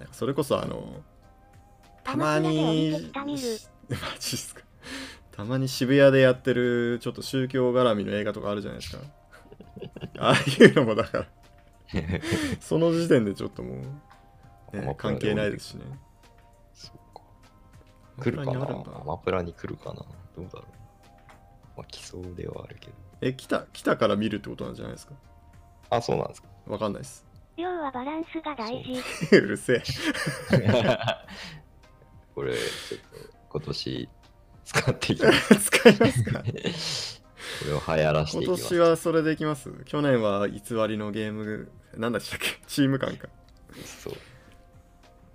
[0.00, 1.02] なんかそれこそあの
[2.02, 3.46] たまに マジっ
[4.38, 4.62] すか。
[5.30, 9.02] たまに渋谷でやってるちょっと宗教絡みの映画とかあるじゃないですか。
[10.18, 11.26] ああいうのもだから。
[12.60, 13.84] その時点でちょっともう、
[14.72, 15.84] ね関係ないですしね
[16.74, 17.22] そうか。
[18.22, 18.60] 来るかな？
[18.60, 19.94] アマプラにあるんだアマプラに来るかな？
[19.94, 20.62] どうだろう。
[21.78, 22.92] まあ来そうではあるけど。
[23.20, 25.14] え来た来たから見るってことなんじゃないですか？
[25.90, 26.48] あ、そうなんですか。
[26.66, 29.02] わかんないです量はバランスが大事。
[29.36, 29.82] うるせえ
[32.34, 34.08] これ、ちょっと今年
[34.64, 35.54] 使っていきます。
[35.70, 36.40] 使いますか？
[36.40, 36.44] こ
[37.66, 38.68] れを流行らしてい今きます。
[38.74, 42.28] 年はそれでいきます去年は偽りのゲームなんだっけ？
[42.68, 43.28] チーム感か
[43.84, 44.14] そう。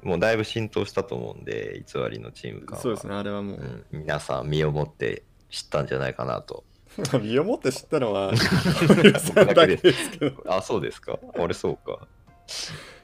[0.04, 2.82] もうだいぶ浸透したと思うんで、偽りのチーム感は。
[2.82, 6.64] そうですねあれはもう、うん、皆さん身をもって知ったんじゃないかなと。
[7.22, 8.32] 身をもって知ったのは
[10.48, 11.18] あ、そうですか。
[11.38, 12.08] 俺そうか。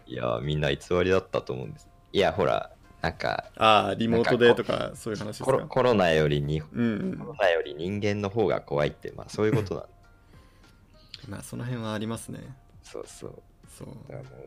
[0.06, 1.88] いや、みんな偽りだったと思うんです。
[2.12, 2.72] いや、ほら、
[3.02, 5.46] なんかああリモートでとかそういう話ですか？
[5.46, 9.86] コロコロナよりに、コうんロナより人間の方が怖いって、まあそういうことなん
[11.32, 12.40] まあその辺はありますね
[12.84, 13.42] そうそう。
[13.70, 14.40] そうだからもう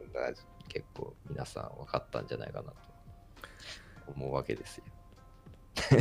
[0.73, 2.75] 結構皆さん分かったんじゃないかなと
[4.07, 4.85] 思うわけですよ。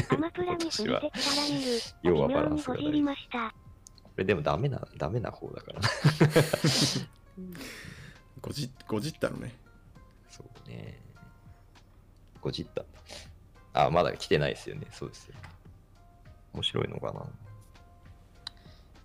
[0.10, 0.70] アマプラに。
[2.04, 3.54] 要はバランスが大事にごじりました。
[4.04, 5.90] これでもダメな、ダメな方だからな。
[8.42, 9.54] ごじごじったのね
[10.30, 10.98] そうね。
[12.40, 12.86] ごじった。
[13.74, 14.88] あ、まだ来てないですよね。
[14.92, 15.36] そうですよ。
[16.54, 17.26] 面白いのかな。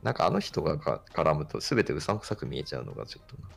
[0.04, 3.48] なんかあの人がか絡むと全てうさんくさく見えちゃうのがちょっとな。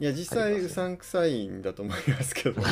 [0.00, 2.62] いや実際うさんくさいんだと思いますけど。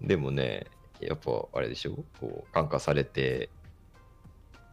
[0.00, 0.66] でもね、
[1.00, 2.02] やっぱあれでしょ？
[2.18, 3.50] こう感化されて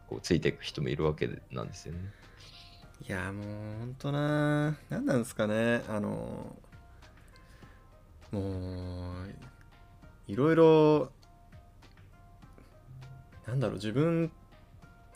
[0.08, 2.00] こうついていく人もいるわけなんですよね。
[3.06, 3.44] いやもう
[3.80, 4.76] ほんとな。
[4.88, 5.82] 何なんですかね。
[5.88, 6.56] あの
[8.32, 9.34] もう
[10.26, 11.12] いろいろ
[13.46, 14.30] なんだろう自分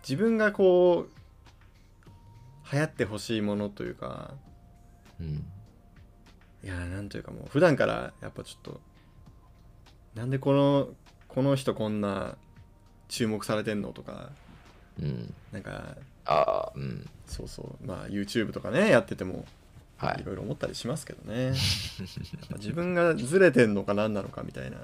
[0.03, 4.35] 自分がこう流行ってほしいものというか
[5.23, 5.47] うん。
[6.65, 8.81] いやなんというかもう普段からやっぱちょっと
[10.15, 10.89] なんでこの
[11.29, 12.37] この人こんな
[13.09, 14.31] 注目されてんのとか
[15.01, 15.35] うん。
[15.53, 16.33] なんかあ
[16.69, 17.09] あ、うん。
[17.27, 19.45] そうそうまあ YouTube とかねやってても
[19.97, 20.25] はいい。
[20.25, 21.55] ろいろ思ったりしますけどね やっ
[22.51, 24.77] ぱ自分がずれてんのか何なのかみたいな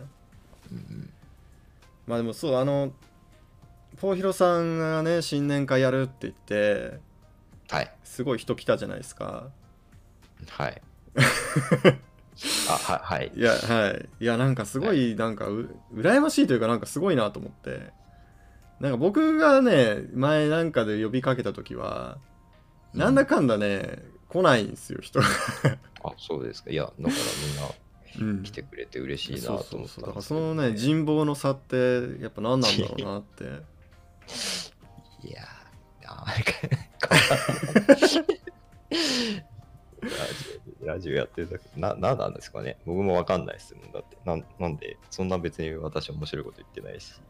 [0.73, 1.13] うん
[2.07, 2.93] まあでもそうあの
[3.99, 6.99] ポーヒロさんがね新年会やるって言って
[7.71, 7.93] はい。
[8.03, 9.51] すごい人来たじゃないですか
[10.49, 10.83] はい。
[12.69, 13.33] あ、は、はい。
[13.35, 14.09] いやはい。
[14.21, 17.93] いやなんかすごいなんかう羨ましいというかなんかすごいなと思って。
[18.81, 22.19] なんか僕がね前なんかで呼びかけた時は
[22.95, 25.27] なんだかんだね来ないんですよ人が。
[26.05, 26.71] あ、そうですか。
[26.71, 28.43] いや、だからみんなうん。
[28.43, 31.77] 来てくれて嬉しいなそうと思ったそうそうだからんですけどそのね人望の差って
[32.21, 33.45] やっぱ何なんだろうなって。
[35.27, 36.49] いやー、あー
[37.89, 38.25] ラジオ
[40.85, 43.93] ラジオやってるだけな、なんなんですかね僕もわかんないですもん。
[43.93, 47.21] だってなん、なんで、そんな別に私面白いこと言ってないし。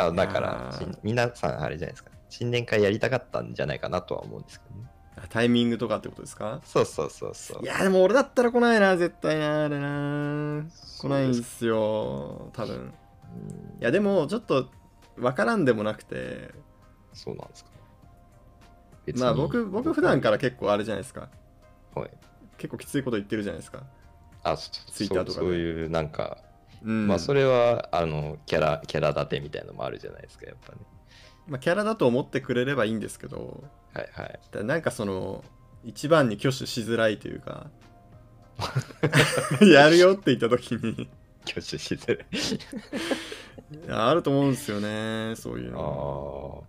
[0.00, 0.72] あだから
[1.02, 2.10] 皆さんあれじゃないですか。
[2.28, 4.88] 新年会やりたかったんじゃないかなとは思うんですけどね。
[5.16, 6.60] あタイミングとかってことですか？
[6.64, 7.62] そうそうそうそう。
[7.64, 10.64] いやでも俺だったら来ないな絶対なあれな
[11.00, 12.92] 来ないんすよ多分うんい
[13.80, 14.68] やでもちょっと
[15.16, 16.50] 分からんでもなくて
[17.12, 17.70] そうなんですか。
[19.16, 21.28] まあ僕僕普段から結構あれじゃないですか
[22.00, 22.10] はい。
[22.56, 23.84] 結構きついこと言ってるじゃないですか。
[24.42, 25.46] あ、そツイッターとかで。
[25.46, 26.38] そういうなんか、
[26.82, 27.08] うん。
[27.08, 30.78] まあそれはあのキャラキャラ立てみたいなのもあるじゃないですかやっぱね。
[31.46, 33.64] まあキャラだと思ってくれればいいんですけど。
[33.94, 34.40] はいはい。
[34.50, 35.44] ただなんかその
[35.84, 37.70] 一番に挙手しづらいというか。
[39.62, 41.08] やるよって言った時に。
[41.44, 42.26] 挙手しづらい。
[43.88, 46.64] あると思うんですよねそういうああの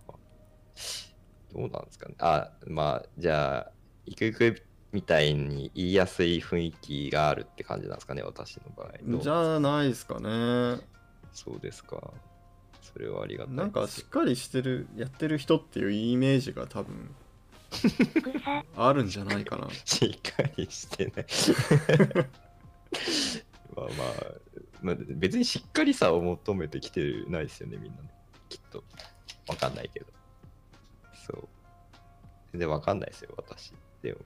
[1.52, 2.14] どうなんですかね。
[2.18, 3.72] あまあじゃあ
[4.06, 4.62] いくいく
[4.92, 8.88] みたいに言いやすい雰囲気があるって感じなんですかね私の場合
[9.22, 10.80] じゃないですかね
[11.32, 12.12] そうですか
[12.82, 17.14] それはありがたいなんかしっかりしてるやってる人っていうイメージが多分
[18.76, 21.26] あるんじゃないかなしっかりしてない
[23.76, 24.06] まあまあ、
[24.82, 28.10] まあ、別にしっかりさを求めてきてないですよね、みんなね。
[28.48, 28.82] きっと。
[29.48, 30.06] わかんないけど。
[31.26, 31.48] そう。
[32.52, 33.72] 全然わかんないですよ、私。
[34.02, 34.18] でも、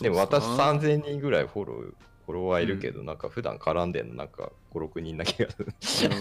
[0.00, 5.58] でも私ん3000人ぐらいフォロー、フォロワーいるけど、なんか普段絡んでんのなんか5、6人な気がす
[6.08, 6.12] る。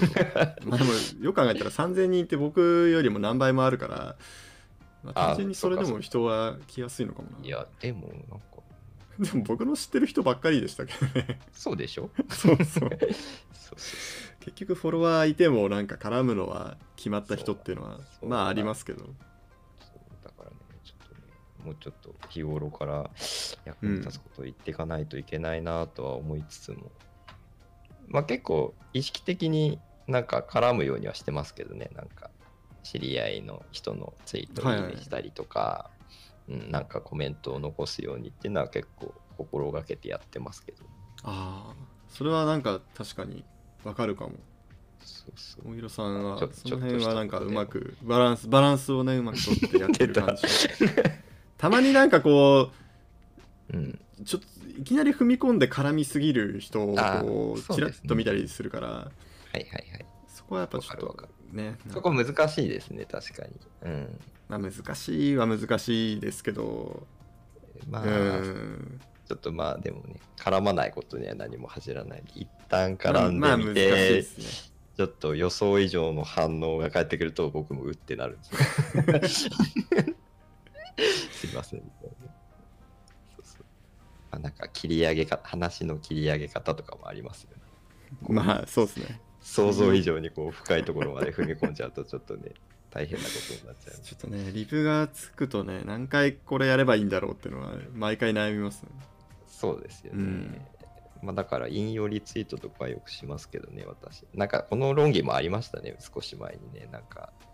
[0.66, 0.92] まあでも
[1.22, 4.16] よく考えたら3000人って僕よりも何倍もあるから、
[5.04, 7.46] まあ、あ単純にそれでも人は来やすいのかもな。
[7.46, 8.46] いや、でも、なんか、
[9.20, 11.40] でも僕の知ってる人ばっかりでしたけどね。
[11.54, 12.10] そうでしょ？
[12.30, 12.90] そうそう。
[14.42, 19.06] 結局フォロワーいてもなんか絡むのは決まった人っていうのはまあありますけど
[21.68, 23.10] もうちょっと日頃から
[23.66, 26.92] 役に立つことを言っていかないといけないなとは思いつつも、
[28.08, 32.30] まあ結構意識的になんか絡むようにはしてますけどね、なんか
[32.84, 35.92] 知り合いの人のツイートをしたりとか、
[36.48, 40.86] うん、なんかコメントを残すようにっていうのは結構心がけてやってますけど、
[41.24, 41.76] ああ
[42.08, 43.44] それはなんか確かに
[43.84, 44.36] わかるかも。
[45.04, 45.72] そうそう。
[45.72, 50.44] 大広さんはちょその辺はなんかうまくバランスバランスをねうまく取ってやってる感じ
[51.58, 52.72] たまになんかこ
[53.74, 54.48] うん、うちょっと
[54.80, 59.12] いきなり踏み込んで絡みすぎる人をあこうちらっと見たりするからは
[59.54, 60.06] いはいはい。
[60.28, 63.52] そこはやっぱちょっとねそこ難しいですね、確かに。
[63.84, 64.20] うん。
[64.48, 67.06] まあ難しいは難しいですけど
[67.90, 72.24] まあ、うんちょっとまあでもね、絡まないことには何も恥じらない。
[72.34, 74.46] 一旦絡んまあでみ難しいでて、すね
[74.96, 80.16] ちょっと予想以上の反応が返ってくると僕もうってなるんですね。
[81.32, 81.82] すいません。
[81.82, 82.34] みたいな
[83.36, 83.66] そうそう
[84.32, 87.64] まあ、なんか切り上げ方、話の切り上げ方とかもありますよね。
[88.28, 92.52] まあそうですね想像以上にこう深いところまで踏み込んじゃうとちょっとね、
[92.90, 94.00] 大変なことになっちゃう。
[94.02, 98.90] ちょっとねリプがつくとね何回これやればいいんだろうっていうのは毎回悩みますね
[99.48, 100.20] そうですよね。
[100.20, 100.62] うん
[101.24, 104.26] まあだから引用リツイートとかはよくしますけどね、私。
[104.34, 106.88] なんかこの論議もありましたね、少し前にね。
[106.92, 107.47] なんかリ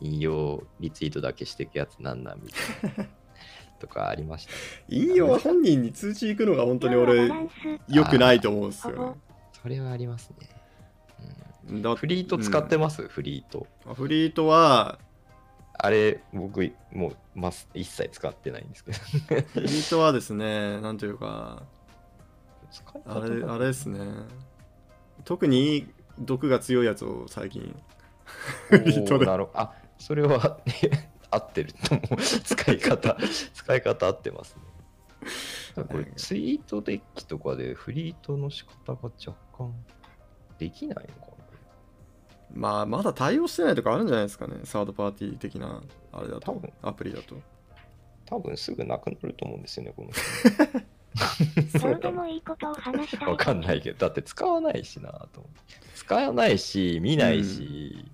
[0.00, 3.10] 引用リツイートだけしていくやつなんなんみたいな。
[3.78, 4.58] とかありましたね。
[4.88, 7.52] 引用は本人に通知行くのが本当に俺バランス
[7.88, 9.20] 良くないと思うんですよね
[9.52, 11.82] それはありますね。
[11.82, 13.66] だフリート使ってます、フリート。
[13.86, 14.98] うんフリートは
[15.78, 18.98] あれ、僕、もう、ます一切使ってないんですけど。
[19.42, 21.64] フリートはですねなんというか
[23.04, 24.00] あれがあれですね
[25.24, 25.86] 特に
[26.18, 27.76] 毒が強いやつを最近
[28.68, 30.58] フリートであ、それは
[31.30, 32.16] 合ってると思う。
[32.20, 33.16] 使い方、
[33.54, 34.56] 使い方合ってます
[35.74, 35.84] ね。
[35.84, 39.74] これ、ツイートデッキとかでフリートの仕方が若干
[40.58, 41.36] できないのかな
[42.54, 45.82] まあまだ対応してないとかあるんじゃないですかねサードパーティー的な
[46.12, 47.36] あれだと多分アプリだと
[48.24, 50.10] 多分すぐなくなると思うんですよね、この
[51.80, 53.26] どう でもいいことを話した人。
[53.26, 53.28] い。
[53.28, 55.86] わかんないけど、だって使わないしなと思って。
[55.94, 58.04] 使わないし、見ないし、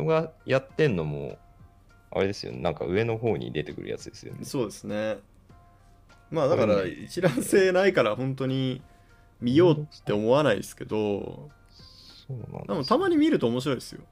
[0.00, 1.38] 人がやってんのも、
[2.10, 4.44] あれですよね、なんか上の方に出てくるやつですよね。
[4.44, 5.18] そうですね
[6.30, 8.82] まあだから一覧性ないから本当に
[9.40, 11.48] 見ようって思わないですけど
[12.28, 14.02] そうなんでもたまに見ると面白いですよ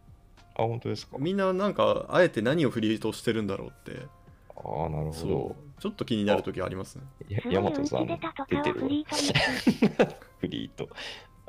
[0.56, 1.16] あ、本当ですか？
[1.18, 4.00] みんななんかあえて何をフリートしてるんだろうって
[4.48, 5.56] ああ、なるほそど。
[5.78, 8.06] うちょっと気になる時ありますねやすごい運ヤマトさん
[8.48, 10.14] 気出てるフリートに。
[10.40, 10.88] フリート。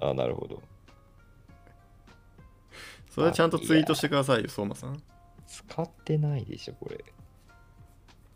[0.01, 0.61] あ、なるほど。
[3.19, 5.03] それはちゃんとツイートしてくださいよ相馬さん
[5.45, 7.03] 使ってないでしょ、これ。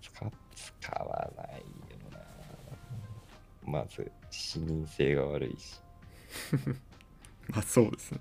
[0.01, 0.11] 使
[0.55, 1.63] 使わないよ
[2.11, 2.19] な。
[3.65, 5.79] まず、視認性が悪いし。
[7.47, 8.19] まあそうですね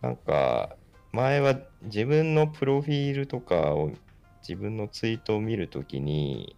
[0.00, 0.76] なんか、
[1.12, 3.92] 前は自分のプロフィールとかを、
[4.40, 6.56] 自分のツイートを見るときに、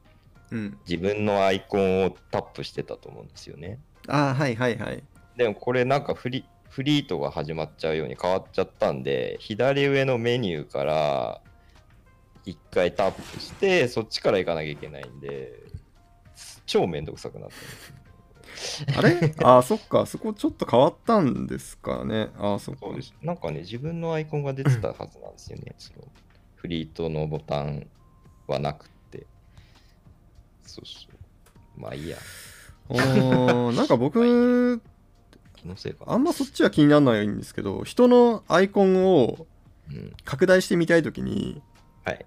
[0.52, 3.80] うん自分のアイコンをタップしてたと思うんですよね。
[4.06, 5.02] ああはいはいはい
[5.36, 6.44] でもこれなんかフリ
[6.76, 11.40] フリートが始まっちゃうように変わっちゃったんで、左上のメニューから
[12.44, 15.54] 一回タップして、そっちから行かなきゃいけないんで、
[16.66, 18.84] 超めんどくさくなってます。
[18.94, 19.34] あれ？
[19.42, 23.14] ああそっかそこちょっと変わったんですかねああそっかそうです。
[23.22, 25.74] なんかね、自分のアイコンが出てたはずなんですよね。
[25.78, 26.06] その
[26.56, 27.86] フリートのボタン
[28.48, 29.26] はなくって。
[30.66, 31.80] そうそう。
[31.80, 32.18] まあいいや。
[32.90, 34.82] おーなんか僕
[35.66, 36.12] 気のせいかな。
[36.12, 39.46] あんまそっちは気にならないんですけど人のアイコンを
[39.90, 40.12] うん。
[40.24, 41.62] 拡大してみたいときに
[42.04, 42.24] はい。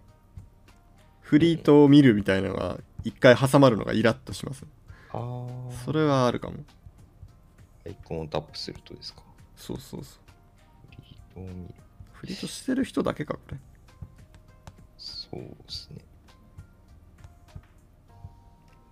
[1.21, 4.65] フリートを見るみたいなのが一回挟まるのがイラッとします
[5.11, 5.73] ああ。
[5.85, 6.57] それはあるかも
[7.85, 9.21] アイコンをタップするとですか？
[9.55, 10.23] そうそうそう
[10.95, 11.73] フリートを見る。
[12.13, 13.57] フリートしてる人だけかこれ
[14.97, 15.99] そうですね。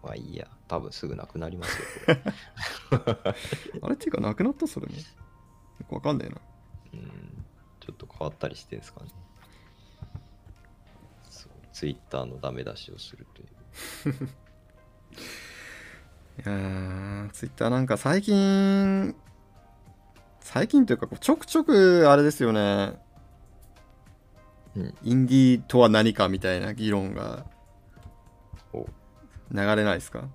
[0.07, 0.47] まあいいや。
[0.69, 2.21] 多分すぐなくなりますよ、これ。
[3.83, 5.01] あれっていうかなくなったそれもよ
[5.87, 6.41] くわかんねえな
[6.93, 7.45] うん。
[7.81, 9.09] ちょっと変わったりしてんですかね。
[11.29, 11.51] そう。
[11.73, 13.47] ツイッターのダメ出しをするという。
[16.39, 19.15] いやーツイッターなんか最近
[20.39, 22.99] 最近というかちょくちょくあれですよね
[24.75, 24.95] うん。
[25.03, 27.45] インディーとは何かみたいな議論が
[28.71, 28.85] お
[29.51, 30.27] 流れないですか？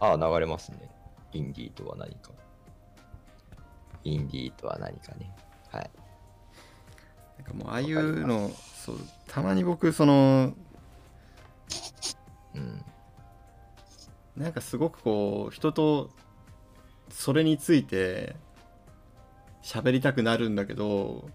[0.00, 0.78] ああ、流れますね。
[1.32, 2.30] インディーとは何か。
[4.04, 5.34] インディーとは何かね。
[5.70, 5.90] はい。
[7.38, 8.50] なんかもうああいうの
[8.84, 10.54] そうたまに僕その
[12.54, 12.84] うん。
[14.36, 16.10] なんかすごくこう人と
[17.10, 18.36] それについて
[19.62, 21.28] 喋りたくなるんだけど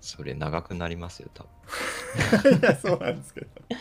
[0.00, 1.42] それ長くなりますよ、多
[2.48, 3.76] いやそうなんですけど分。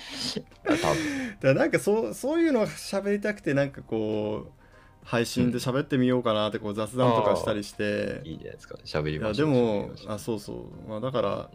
[0.84, 1.38] 多分。
[1.41, 4.63] だなんかそうそういうの喋りたくてなんかこう
[5.05, 8.77] 配信で喋ってみようかなってこう雑談とかしたりして、いいじゃないですか。
[8.86, 9.49] 喋りましょう。
[9.49, 11.49] でもあそうそう、まあ、だから、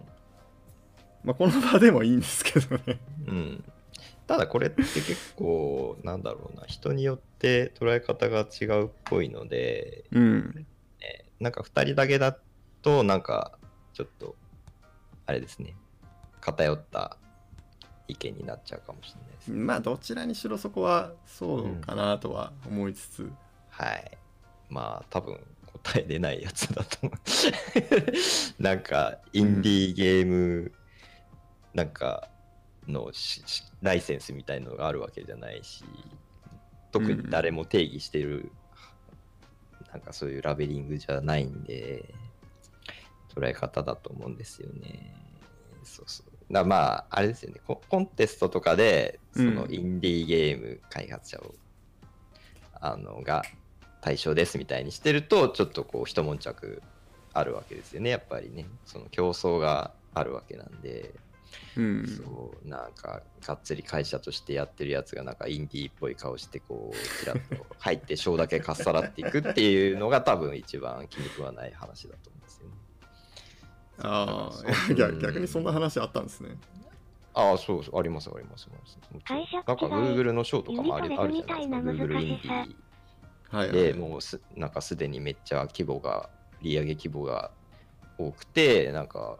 [1.25, 3.65] まあ、この場でもいいんですけどねうん。
[4.27, 10.67] ただこれって結構、なんだろうな、人によって捉え方が違うっぽいので、うん
[11.01, 12.37] ねなんか2人だけだ
[12.83, 13.59] と、なんか
[13.95, 14.37] ちょっと、
[15.25, 15.75] あれですね、
[16.41, 17.17] 偏った
[18.09, 19.51] 意見になっちゃうかもしれないです。
[19.51, 23.31] まあどちらにしろそこはそうかなとは思いつつ、
[23.71, 24.19] はい。
[24.69, 27.19] まあ、多分答え出ないやつだと思う。
[28.63, 30.73] なんか、インディーゲーム、
[31.75, 32.29] なんか、
[32.87, 33.13] の
[33.83, 35.85] ライセンスみたいのがあるわけじゃないし、
[36.91, 38.51] 特に誰も定義してる、
[39.93, 42.15] なんかそういうラベリングじゃないんで、
[43.35, 45.15] 捉え方だと思うんですよね。
[45.85, 46.38] そうそう。
[46.51, 51.55] だまあ、あれですよね、ココンテストとかで、そのうんインディーゲーム開発者を、
[52.81, 53.43] あの、が
[54.01, 56.83] 対象ですみたいにしてると、ちょっとこう、一悶着
[57.35, 58.67] あるわけですよね、やっぱりね。
[58.87, 61.15] その競争があるわけなんで、
[61.77, 62.07] うん。
[62.07, 72.31] そうなんかがっつり会社としてやってるやつがなんかインディーっぽい顔してこうちらっと入って賞だけかっさらっていくっていうのが多分一番気に食わない話だと。
[74.01, 74.51] あ
[74.91, 76.57] あ逆逆にそんな話あったんですね
[77.35, 78.67] ああ、そうそう、あります、あります。
[78.69, 81.77] ありますもちろん会社なんか Google の賞とかもあるあるじゃないですか。
[81.77, 82.77] Google インディ
[83.51, 86.29] はい、はい、でもうすなんかすでにめっちゃ規模が、
[86.61, 87.53] 利上げ規模が
[88.19, 89.39] 多くて、なんか、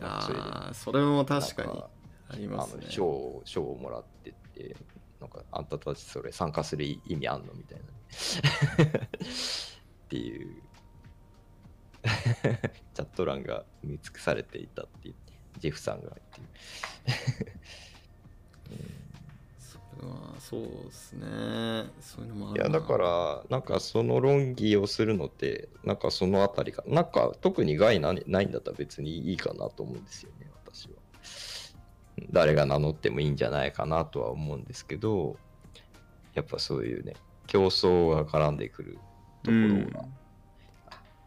[0.00, 1.82] ああそれも確かに
[2.28, 4.76] ありますね賞を賞をもらってって、
[5.20, 7.84] なんかあんたたちそれ参加する意味あんのみたいな。
[8.86, 10.62] っていう。
[12.94, 15.14] チャット欄が埋め尽くされていたっていう、
[15.58, 16.46] ジェフさんがっていう。
[19.58, 21.26] それはそうですね。
[22.00, 22.74] そういうのもあいるな。
[22.74, 30.94] やだからなんかその論議をするのってなんかそのあたりかなんか特に害なないんだったら別にいいかなと思うんですよね私は。
[32.30, 35.36] 誰が名乗ってもいいんじゃないかなとは思うんですけど
[36.34, 37.14] やっぱそういうね
[37.46, 38.98] 競争が絡んでくる
[39.42, 40.06] ところが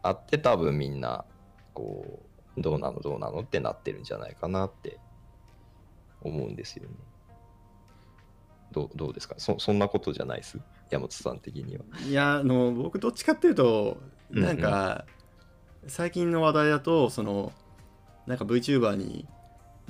[0.04, 1.24] あって多分みんな
[1.72, 2.20] こ
[2.56, 4.98] うどうなのどうなのってなってるんじゃないかなって
[6.20, 6.94] 思うんですよね。
[8.70, 9.36] どうどうですか？
[9.38, 10.60] そそんなことじゃないです？
[10.90, 11.84] 山本さん的には。
[12.06, 13.96] いやあの僕どっちかっていうと
[14.30, 15.06] なんか、
[15.86, 17.52] 最近の話題だとその
[18.26, 19.26] なんか VTuber に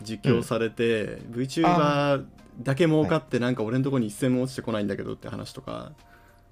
[0.02, 2.24] 実況されて、VTuber
[2.62, 5.92] だけ儲かってなんか俺のとこに一銭も落ちてこないんだけどって話とか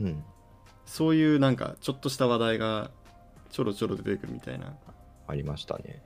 [0.01, 0.25] うん。
[0.85, 2.91] そういうなんかちょっとした話題が
[3.53, 4.75] ちょろちょろ出てくるみたいな。
[5.29, 6.03] ありましたね。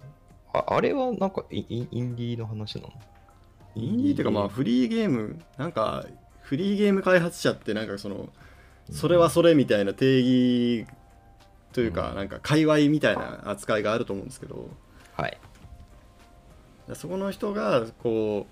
[0.53, 2.93] ああれはなんかイイインディーの話なの？
[3.75, 6.05] インディーっていうかまあフリーゲームなんか
[6.43, 8.29] フリーゲーム開発者ってなんかその
[8.91, 10.87] それはそれみたいな定義
[11.73, 12.17] というか、うん。
[12.17, 14.69] なんか界隈みたいな扱いがあると思うんですけど。
[15.15, 15.39] はい。
[16.95, 18.47] そこの人がこ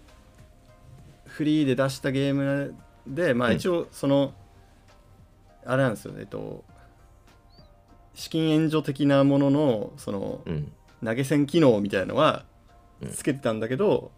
[1.27, 2.75] うフリーで出したゲーム
[3.07, 3.57] でまあうん。
[3.57, 4.35] 一応その、
[5.65, 6.65] あれなんですよねえっと
[8.15, 10.73] 資金援助的なもののそのうん。
[11.05, 12.45] 投げ銭機能みたいなのは
[13.03, 14.11] うんつけてたんだけど、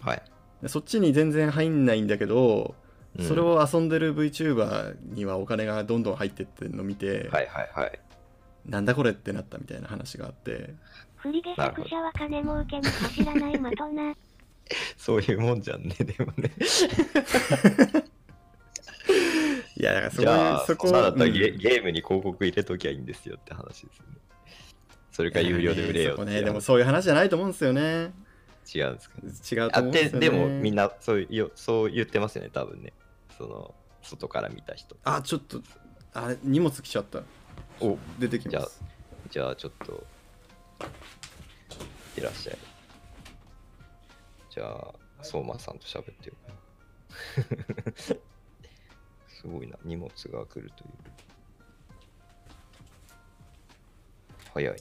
[0.00, 0.22] はい。
[0.66, 2.74] そっちに全然入んないんだけど、
[3.18, 7.98] うんそれを遊んでる VTuber にはお金がどんどん入ってってるのを見て、はいはいはい。
[8.66, 10.74] なんだこれってなったみたいな話があって
[11.16, 14.14] 振り下作者は金儲けに走らない的な。
[14.98, 16.50] そういうもんじゃんね、でもね。
[19.78, 24.16] いやだからそじゃあ、こそこだったらうんゲ,、ゲームに広告入れときゃいいんですよって話ですよね。
[25.12, 28.12] それか有料で売れよってねでもそういう話じゃないと思うんですよね
[28.74, 29.32] 違うんですかね。
[29.52, 32.92] 違うとあって思うんですよねでもみんなそういうよそう言ってますよね、多分ね。
[33.38, 34.96] その外から見た人。
[35.04, 35.60] あちょっと
[36.14, 37.22] あれ荷物来ちゃった
[37.80, 38.82] お出てきます、
[39.30, 40.06] じゃあちょっと、
[42.16, 42.58] いらっしゃい。
[44.50, 46.34] じゃあ、相馬さんと喋ってよ。
[49.46, 50.90] すごいな、荷物が来るという。
[54.52, 54.76] 早い。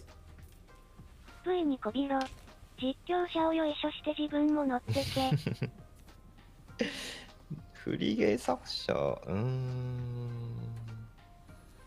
[1.46, 2.18] V にこびろ。
[2.82, 5.30] 実況者をよいしょして自分も乗ってけ。
[7.74, 10.50] フリーゲー作者、うーん。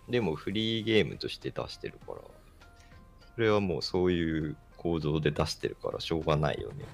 [0.09, 2.20] でもフリーゲームとして出してるから、
[3.35, 6.85] それはもうそういう構造で出してるからしょうがないよね。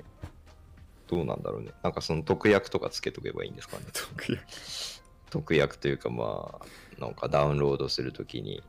[1.07, 1.73] どうなんだろうね。
[1.83, 3.85] なんかその特約とかつけとけばいいんですかね。
[3.93, 4.43] 特約
[5.35, 8.63] 特約というかまあ、なんかダウンロードするときに。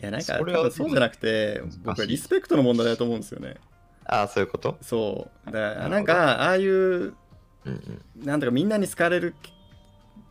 [0.00, 3.56] いやなんかそれはそうじゃなくて僕はリスペクトの問題だと思うんですよね。
[4.04, 4.76] ああ、そういうこと？
[4.82, 5.50] そう。
[5.50, 7.14] だからなんかああいううん
[7.64, 8.02] うん。
[8.22, 9.34] なんとかみんなに好かれる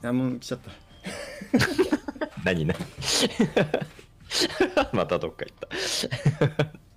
[0.03, 0.69] あもう来ちゃった。
[2.45, 2.77] 何何？
[4.93, 5.69] またどっか行った。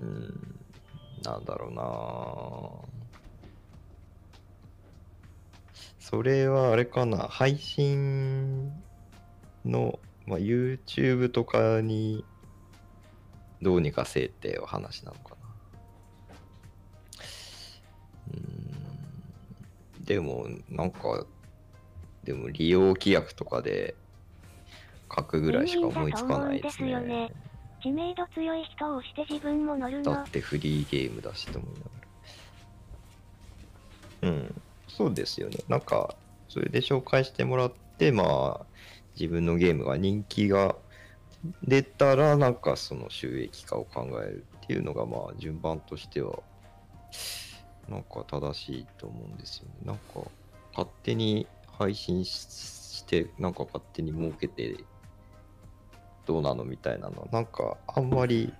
[0.00, 0.58] うん、
[1.22, 2.89] なんだろうな
[6.10, 8.72] それはあれかな、配信
[9.64, 12.24] の、まあ、YouTube とかに
[13.62, 15.36] どうにかせえってお話なのかな。
[18.34, 18.36] う
[20.02, 21.24] んでも、なんか、
[22.24, 23.94] でも利用規約とかで
[25.14, 27.00] 書くぐらいしか思いつかないですね。
[27.02, 27.32] ね
[27.84, 30.28] 知名度強い人を押して自分も乗るのだっ。
[30.28, 31.84] てフリーゲームだしと思いなが
[34.22, 34.28] ら。
[34.28, 34.62] うん、
[34.96, 35.58] そうですよね。
[35.68, 36.14] なんか、
[36.48, 38.66] それで紹介してもらって、まあ、
[39.14, 40.76] 自分のゲームが人気が
[41.62, 46.38] 出たら、なんかその収益化を考えるっていうのが、まあ、順番としては、
[47.88, 49.74] なんか正しいと思うんですよね。
[49.84, 50.30] なんか、
[50.72, 51.46] 勝手に
[51.78, 54.76] 配信して、なんか勝手に儲けて、
[56.26, 58.52] どうなのみたいなの、なんか、あんまり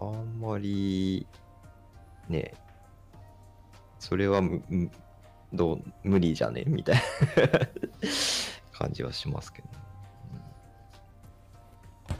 [0.00, 1.26] あんまり、
[2.30, 2.54] ね、
[4.00, 4.90] それはむむ
[5.52, 6.64] どう無理じゃね？
[6.66, 7.02] みたいな
[8.72, 9.68] 感じはしますけど。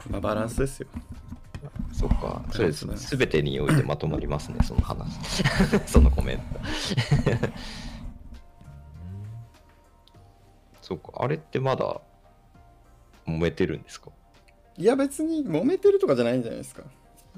[0.09, 0.87] まあバランスですよ。
[1.91, 2.87] そっか、それです。
[2.97, 5.19] すべてにおいてまとまりますね、 その話。
[5.85, 6.43] そのコメント。
[10.81, 11.99] そっか、あれってまだ
[13.27, 14.11] 揉めてるんですか？
[14.77, 16.83] いや別に揉めてるとかじゃないんじゃないですか。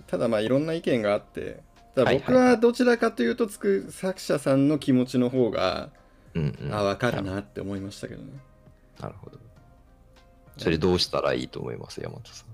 [0.08, 1.62] ただまあいろんな意見があって。
[1.73, 5.90] ただ僕はどちらかというとつく作者さんの気持ちの方が、
[6.34, 6.74] うんうん。
[6.74, 8.32] あ分かるなって思いましたけどね
[9.00, 9.38] なるほど。
[10.58, 12.54] それどうしたらいいと思います、山本さん。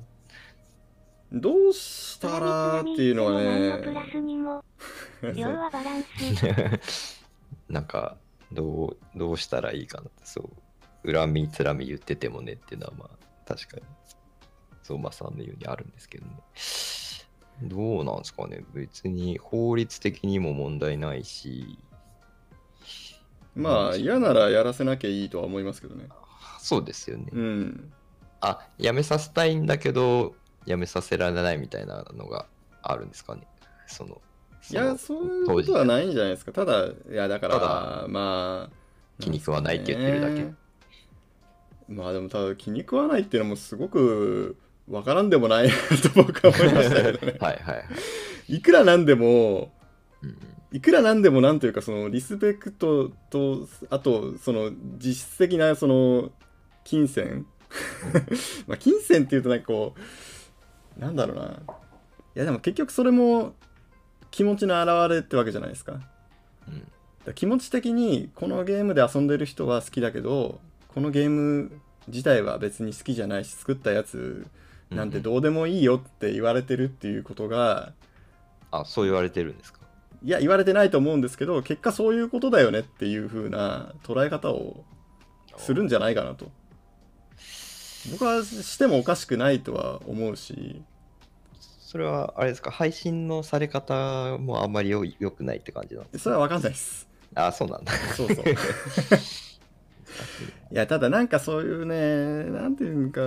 [1.31, 4.63] どうしたらっていうのはねスにも、
[5.35, 7.19] 要はバランス。
[7.69, 8.17] なんか、
[8.51, 10.49] どう、どうしたらいいかなって、そ
[11.03, 13.83] う、恨み、つらみ言っててもねっていうのは、まあ、確かに、
[14.81, 16.31] 相馬さんのようにあるんですけどね。
[17.63, 18.63] どうなんですかね。
[18.73, 21.77] 別に法律的にも問題ないし、
[23.55, 26.07] まあ嫌ならやらせなきゃいいとは思いますけどね。
[26.59, 27.29] そうですよね。
[27.31, 27.91] うん。
[28.41, 30.35] あ、やめさせたいんだけど、
[30.65, 32.47] やめさせられないみたいなのが
[32.81, 33.47] あるんですかね。
[33.87, 34.21] その、
[34.71, 36.51] いやそういうことはないんじゃないですか。
[36.51, 38.75] ただいやだからまあ
[39.19, 40.53] 気に食わないって言ってるだけ。
[41.87, 44.57] まあでもただ気に食わないっていうのもすごく
[44.89, 47.37] わからんでもないなと僕は思いましたけどね。
[47.39, 47.81] はいはいは
[48.47, 48.55] い。
[48.55, 49.71] いくらなんでも
[50.71, 56.31] いくらなんでもなんというかそのリスペクトとあとその実質的なその
[56.83, 57.45] 金銭。
[58.67, 59.93] まあ金銭っていうとなんかこ
[60.97, 61.59] うなんだろうな。
[62.35, 63.53] いやでも結局それも
[64.31, 65.99] 気持ちの表れってわけじゃないですか。
[66.67, 66.87] うん。
[67.29, 70.59] ら気持ち的にこのゲームで遊んでる人は好きだけど
[70.89, 71.71] このゲーム
[72.07, 74.47] 自体は別に好きじゃないし作ったやつ
[74.89, 77.93] なんてどうでもいいよって言われてるっていうことが
[78.71, 79.79] あ、そう言われてるんですか？
[80.23, 84.83] いや言われてないと思うんですけど結果そういうことだよねっていう風な捉え方を
[85.57, 86.51] するんじゃないかなと。
[88.11, 90.81] 僕はしてもおかしくないとは思うし。
[91.81, 92.69] それはあれですか？
[92.69, 97.07] 配信のされ方もあんまりよよくないって感じなんですそれは分かんないです。
[97.35, 97.91] あそうなんだ。
[98.15, 98.45] そうそう。
[100.71, 103.21] いやただなんかそういうねなんていうか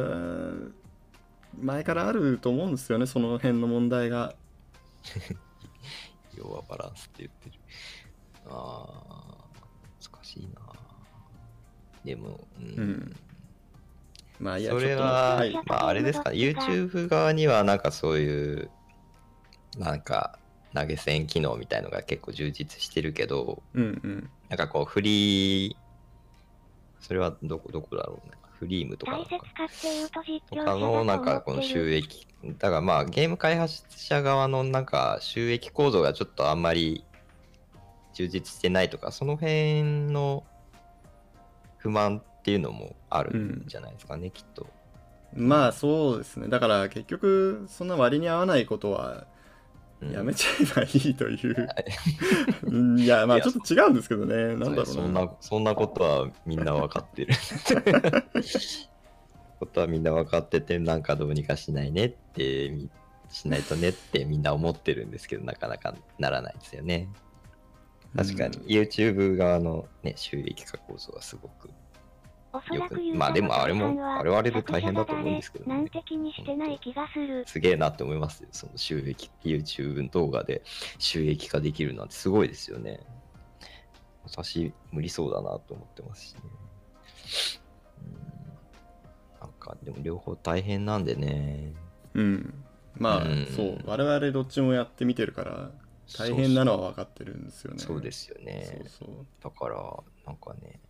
[1.58, 4.34] 前からあると思うんですよねその辺の問題が。
[6.36, 7.60] 要はバランスって言ってる。
[8.46, 10.60] あー難しいな。
[12.04, 12.64] でも、うん。
[12.64, 13.16] うん。
[14.40, 15.52] まあいやそれは、はい。
[15.66, 16.30] まああれですか。
[16.30, 18.70] YouTube 側にはなんかそういう
[19.78, 20.38] なんか
[20.74, 24.30] 投げ銭機能みたいのが結構充実してるけどうんうん。
[24.48, 25.76] なんかこうフリー
[27.00, 29.12] それはどこどこだろうねフリームとか。
[29.12, 37.04] な大のなんかこの収益だからまあゲーム開発者側のなんか収益構造がちょっとあんまり
[38.14, 39.82] 充実してないとかその辺
[40.12, 40.44] の
[41.78, 44.68] 不満っていうのもあるんじゃないですかね、きっと。
[45.34, 46.46] まあそうですね。
[46.46, 49.31] だから結局そんな割に合わないことはうん
[50.10, 51.68] やめちゃえばいいという、
[52.64, 54.34] うんいやまあちょっと違うんですけどね。
[54.34, 54.84] なんだろうな。
[54.84, 57.34] そんなそんなことはみんな分かってる。
[59.60, 62.90] ことはみんな分かっててなんかどうにかしないねってみ
[63.30, 67.08] しないとねってみんな思ってるんですけどなかなかならないですよね。
[68.16, 68.64] 確かに、うん。
[68.66, 71.70] YouTube 側の、ね、収益化構造はすごく
[72.54, 75.74] おそらくまあでもあれもの皆さんはあれはあれで大変だと思うんですけどね。
[75.74, 77.44] なんて気にしてない気がする。
[77.46, 78.48] すげえなって思いますよ。
[78.52, 80.62] その収益 YouTube 動画で
[80.98, 83.00] 収益化できるなんてすごいですよね。
[84.24, 86.40] 私無理そうだなと思ってますしね。
[88.02, 89.40] うん。
[89.40, 91.72] なんかでも両方大変なんでね。
[92.14, 92.64] うん。
[92.96, 93.46] まあ、うん。
[93.46, 93.78] そう。
[93.86, 95.70] 我々どっちもやってみてるから
[96.18, 97.78] 大変なのは分かってるんですよね。
[97.78, 98.84] そうですよね。
[98.90, 99.26] そうそう。
[99.42, 99.76] だから
[100.26, 100.80] なんかね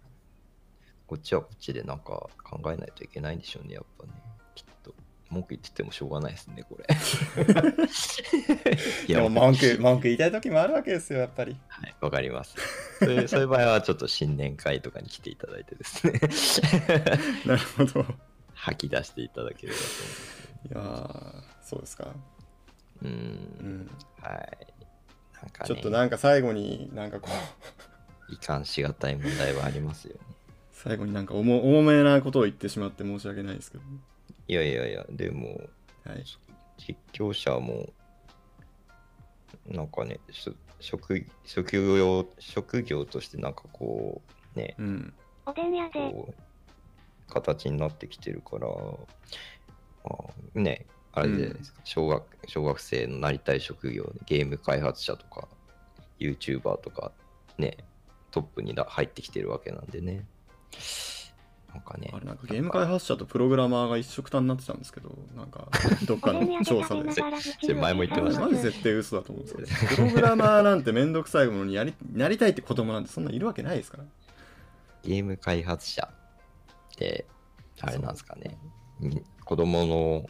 [1.13, 4.13] こっちはこっちでなんか考えないといけないんでしょうねやっぱね。
[4.55, 4.95] きっと。
[5.29, 6.87] 文句言っててもしょうがないですねこれ。
[9.05, 11.55] いでも文句文句言いたい時もあるわけですよやっぱり。
[11.69, 12.57] はい、わかります。
[12.99, 16.15] そういうそういう場合はちょっと新年会とかに来ていただいてですね、
[17.45, 18.01] なるほど。
[18.01, 18.05] い
[18.55, 19.79] 吐き出していただければ
[20.71, 22.15] とやーそうですか、思
[23.03, 23.07] う。
[23.07, 23.13] う、うん。
[23.83, 23.91] ん、
[24.23, 24.33] はい。
[25.43, 27.83] なんか、ね、ちょっとなんか最後になんかこう。
[28.33, 30.21] 遺憾しがたい問題はありますよね。
[30.83, 33.85] 最後になんか重重めなことを言ってしまって申し訳ないですけど。
[34.49, 35.61] いやいやいや、でも、
[36.05, 36.25] はい
[36.77, 37.89] 実況者も、
[39.69, 40.51] なんかね、し
[40.81, 44.21] 職職業職業としてなんかこ
[44.57, 45.15] う、ね、うん。
[45.47, 48.75] おでん屋で、こう形になってきてるから、ま
[50.57, 55.47] あ、ねあれじゃないですか、小学小学生のなりたい職業でゲーム開発者とか
[56.19, 57.13] YouTuber とか
[57.57, 57.77] ね
[58.33, 60.27] トップにだ入ってきてるわけなんでね
[61.73, 62.11] なんかね。
[62.13, 65.69] あれなんかゲーム開発者とプログラマーが一緒くたになってたんですけど、なんか
[66.05, 67.11] どっかの調査で。
[67.75, 68.43] 前も言ってました。
[68.43, 74.05] マジ絶対嘘だと思うんですけど、 プログラマーなんてめんどくさいものにやりなりたいって子供なんてそんないるわけないですから。
[75.03, 76.09] ゲーム開発者
[76.93, 77.27] って
[77.81, 78.59] あれなんですかね。
[79.01, 80.27] み子供の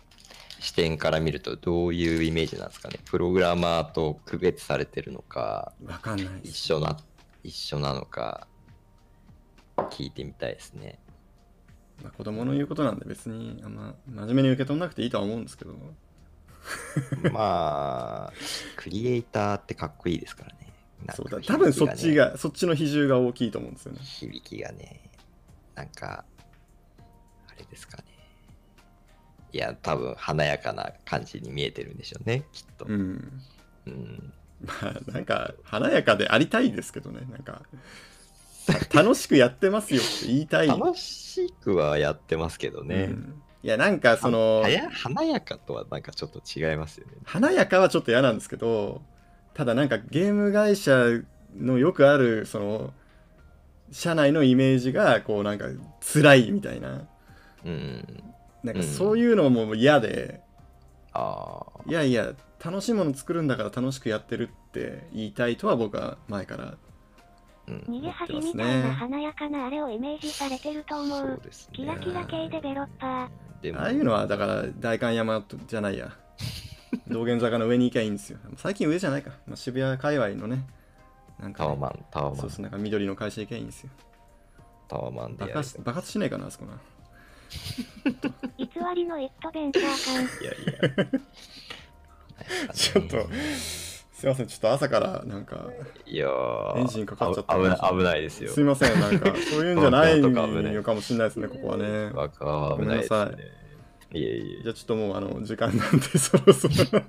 [0.61, 3.01] 視点から見るとどういうイメージなんですかね。
[3.05, 6.41] プログラマーと区別されてるのかわかんない。
[6.45, 6.97] 一緒な
[7.43, 8.47] 一緒なのか
[9.77, 10.99] 聞いてみたいですね
[12.03, 15.75] まあ、子供の言うことなんで別にあんま真面目に受け取んなくていいとは思うんですけど。
[17.33, 18.33] まあ
[18.77, 23.99] クリエイターってかっこいいですからねなんかそうだ多分そっちがそっちの比重が大きいと思うんですよね。
[24.01, 25.11] 響きがね
[25.75, 26.25] なんか
[27.49, 28.05] あれですかね
[29.53, 33.43] いや多分華やかな感じに見えてるんでしょうねきっと、うん。
[33.87, 37.23] うんまあなんか華やかでありたいですけどね。
[37.29, 37.63] なんかた
[38.95, 40.69] 楽しくやってますよって言いたい。
[40.69, 43.09] 楽しくはやってますけどね。
[43.11, 47.13] うんいやなんかその華やかとはなんかちょっと違いますよね。
[47.25, 49.03] 華やかはちょっと嫌なんですけど
[49.55, 51.05] ただなんかゲーム会社
[51.57, 52.93] のよくあるその
[53.93, 55.67] 社内のイメージがこうなんか
[56.01, 57.07] 辛いみたいな
[57.65, 58.23] うん。
[58.65, 60.41] なんかそういうのも嫌で、
[61.13, 61.81] ああ。
[61.87, 62.33] いやいや
[62.65, 66.79] 楽しいもの作るんだから楽しくやってるって言いたいとは僕は前からうん。
[67.89, 71.41] 逃げ恥みたいな華やかなあれをイメージされてると思そうう。
[71.45, 71.73] ですね。
[71.77, 73.29] キラキラ系デベロッパー。
[73.63, 76.13] でもああいうのはだから代官山じゃないや。
[77.09, 78.39] 道玄坂の上に行きゃいいんですよ。
[78.57, 80.65] 最近上じゃないか、まあ、渋谷界隈のね。
[81.41, 82.37] なんかね、タワマン、タワマン。
[82.39, 83.91] そう、そうなんか緑の会社行きゃいいんですよ。
[84.89, 86.79] タワマンで爆発爆発しないかなあそこな。
[88.59, 90.23] 偽りのイットベンチャー感。
[90.23, 91.07] いやいや。
[92.75, 93.29] ちょっと
[94.23, 95.67] すいませんちょっと朝からなんか
[96.07, 98.53] いやーエンジンかかっちゃったあ危ない危ないですよ。
[98.53, 100.33] すいませんなんか そういうんじゃないの
[100.85, 103.45] かもしれないですねここはね爆破は危ないですごめんなね。
[104.13, 106.75] いえいえじゃあちょっともうあの時間なんでそろそろ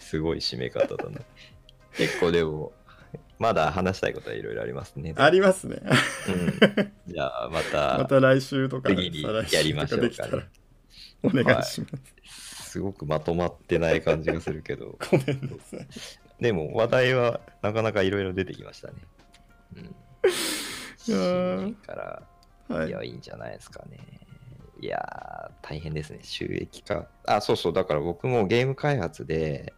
[0.00, 1.20] すごい締め方だな。
[1.92, 2.72] 結構でも、
[3.38, 5.12] まだ話したいことはいろいろありますね。
[5.18, 5.82] ありますね
[6.28, 10.48] うん、じゃあまた、 また来週とか次にやりましょうかね
[11.22, 12.43] お願いします、
[12.74, 15.86] すごくまとまってない感じがするけど、 ごめんなさい
[16.42, 18.94] でも話題はなかなかいろいろ出てきましたね。
[21.08, 21.74] うん。
[21.76, 22.26] か
[22.68, 24.00] ら、、はいいや、いいんじゃないですかね。
[24.80, 26.18] いやー、大変ですね。
[26.22, 27.06] 収益化。
[27.26, 29.72] あ、そうそう、だから僕もゲーム開発で、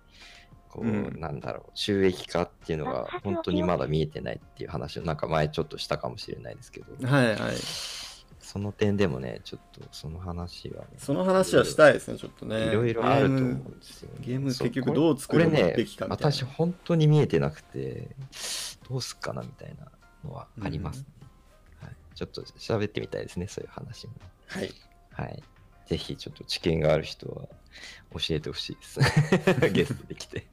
[0.71, 7.37] こう、うんなんだろう、収益化っていうのが本当にまだ見えてないっていう話を、なんか前ちょっとしたかもしれないですけど、はいはい
[8.57, 14.17] その点でもね、ちょっとその話はね、その話はしたいですねちょっとねいろいろあると思うんですよ、ね。
[14.21, 18.09] ゲーム結局どう作るこれねべきかみたいな私本当に見えてなくて、
[18.89, 19.93] どうすっかなみたいな
[20.25, 21.05] のはありますね。
[21.83, 24.15] はい、ちょっと喋ってみたいですね、そういう話も。
[24.47, 24.71] はい
[25.13, 25.43] はい。
[25.85, 27.43] ぜひちょっと知見がある人は
[28.19, 29.01] 教えてほしいです。
[29.71, 30.47] ゲストで来て。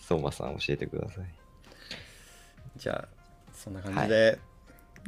[0.00, 1.34] 相馬さん教えてください。
[2.76, 4.51] じゃあそんな感じで、はい。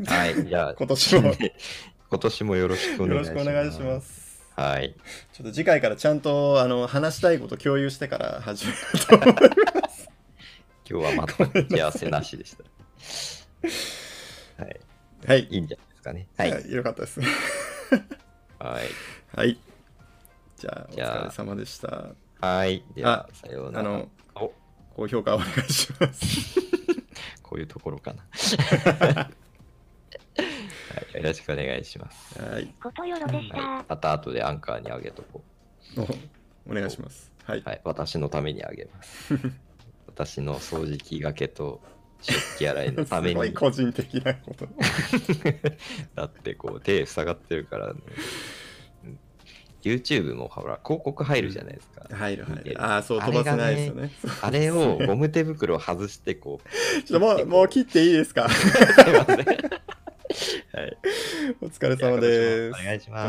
[0.01, 1.35] じゃあ、 今年もよ
[2.11, 3.45] 今年もよろしくお願いろしします。
[3.45, 4.01] くお願いしま。
[4.01, 4.95] すはい。
[5.33, 9.51] ちょっと次回からちゃんとあの話したいこと共有してから始めようと思い
[9.83, 10.09] ます
[10.89, 12.57] 今日は全く打ち合わせなしでし
[14.57, 14.65] た。
[14.65, 14.81] はい。
[15.27, 16.29] はいいいんじゃないですかね。
[16.37, 16.53] はい。
[16.53, 17.27] はい、よかったですは
[18.81, 19.37] い。
[19.37, 19.59] はい
[20.57, 22.85] じゃあお疲れ様でしたはい。
[22.95, 23.89] では、さようなら。
[23.89, 24.53] あのお
[24.95, 26.61] 高評価お願いします
[27.43, 29.31] こういうところかな。
[30.95, 31.23] はい。
[31.23, 32.41] よろしくお願いします。
[32.41, 33.57] はいことよろでした。
[33.59, 33.85] はい。
[33.89, 35.43] また後でアンカーにあげとこ
[35.97, 36.03] お
[36.71, 37.62] お願いしますはい、う。
[37.65, 37.81] はい。
[37.85, 39.35] 私のためにあげます。
[40.07, 41.81] 私の掃除機がけと
[42.21, 43.55] 食器洗いのため すごいに。
[43.55, 44.66] 個人的なこと
[46.15, 48.01] だってこう手塞がってるから、ね、
[49.05, 49.19] うん
[49.83, 52.07] YouTube もほら広告入るじゃないですか。
[52.16, 54.11] 入る入るああそう飛ばせないですよね
[54.41, 57.03] あれをゴム手袋を外してこう。
[57.03, 58.49] ちょっともうもう切っていいですか？
[58.49, 59.47] すいません
[60.75, 60.97] はい。
[61.61, 63.25] お疲れ様ですお願いしま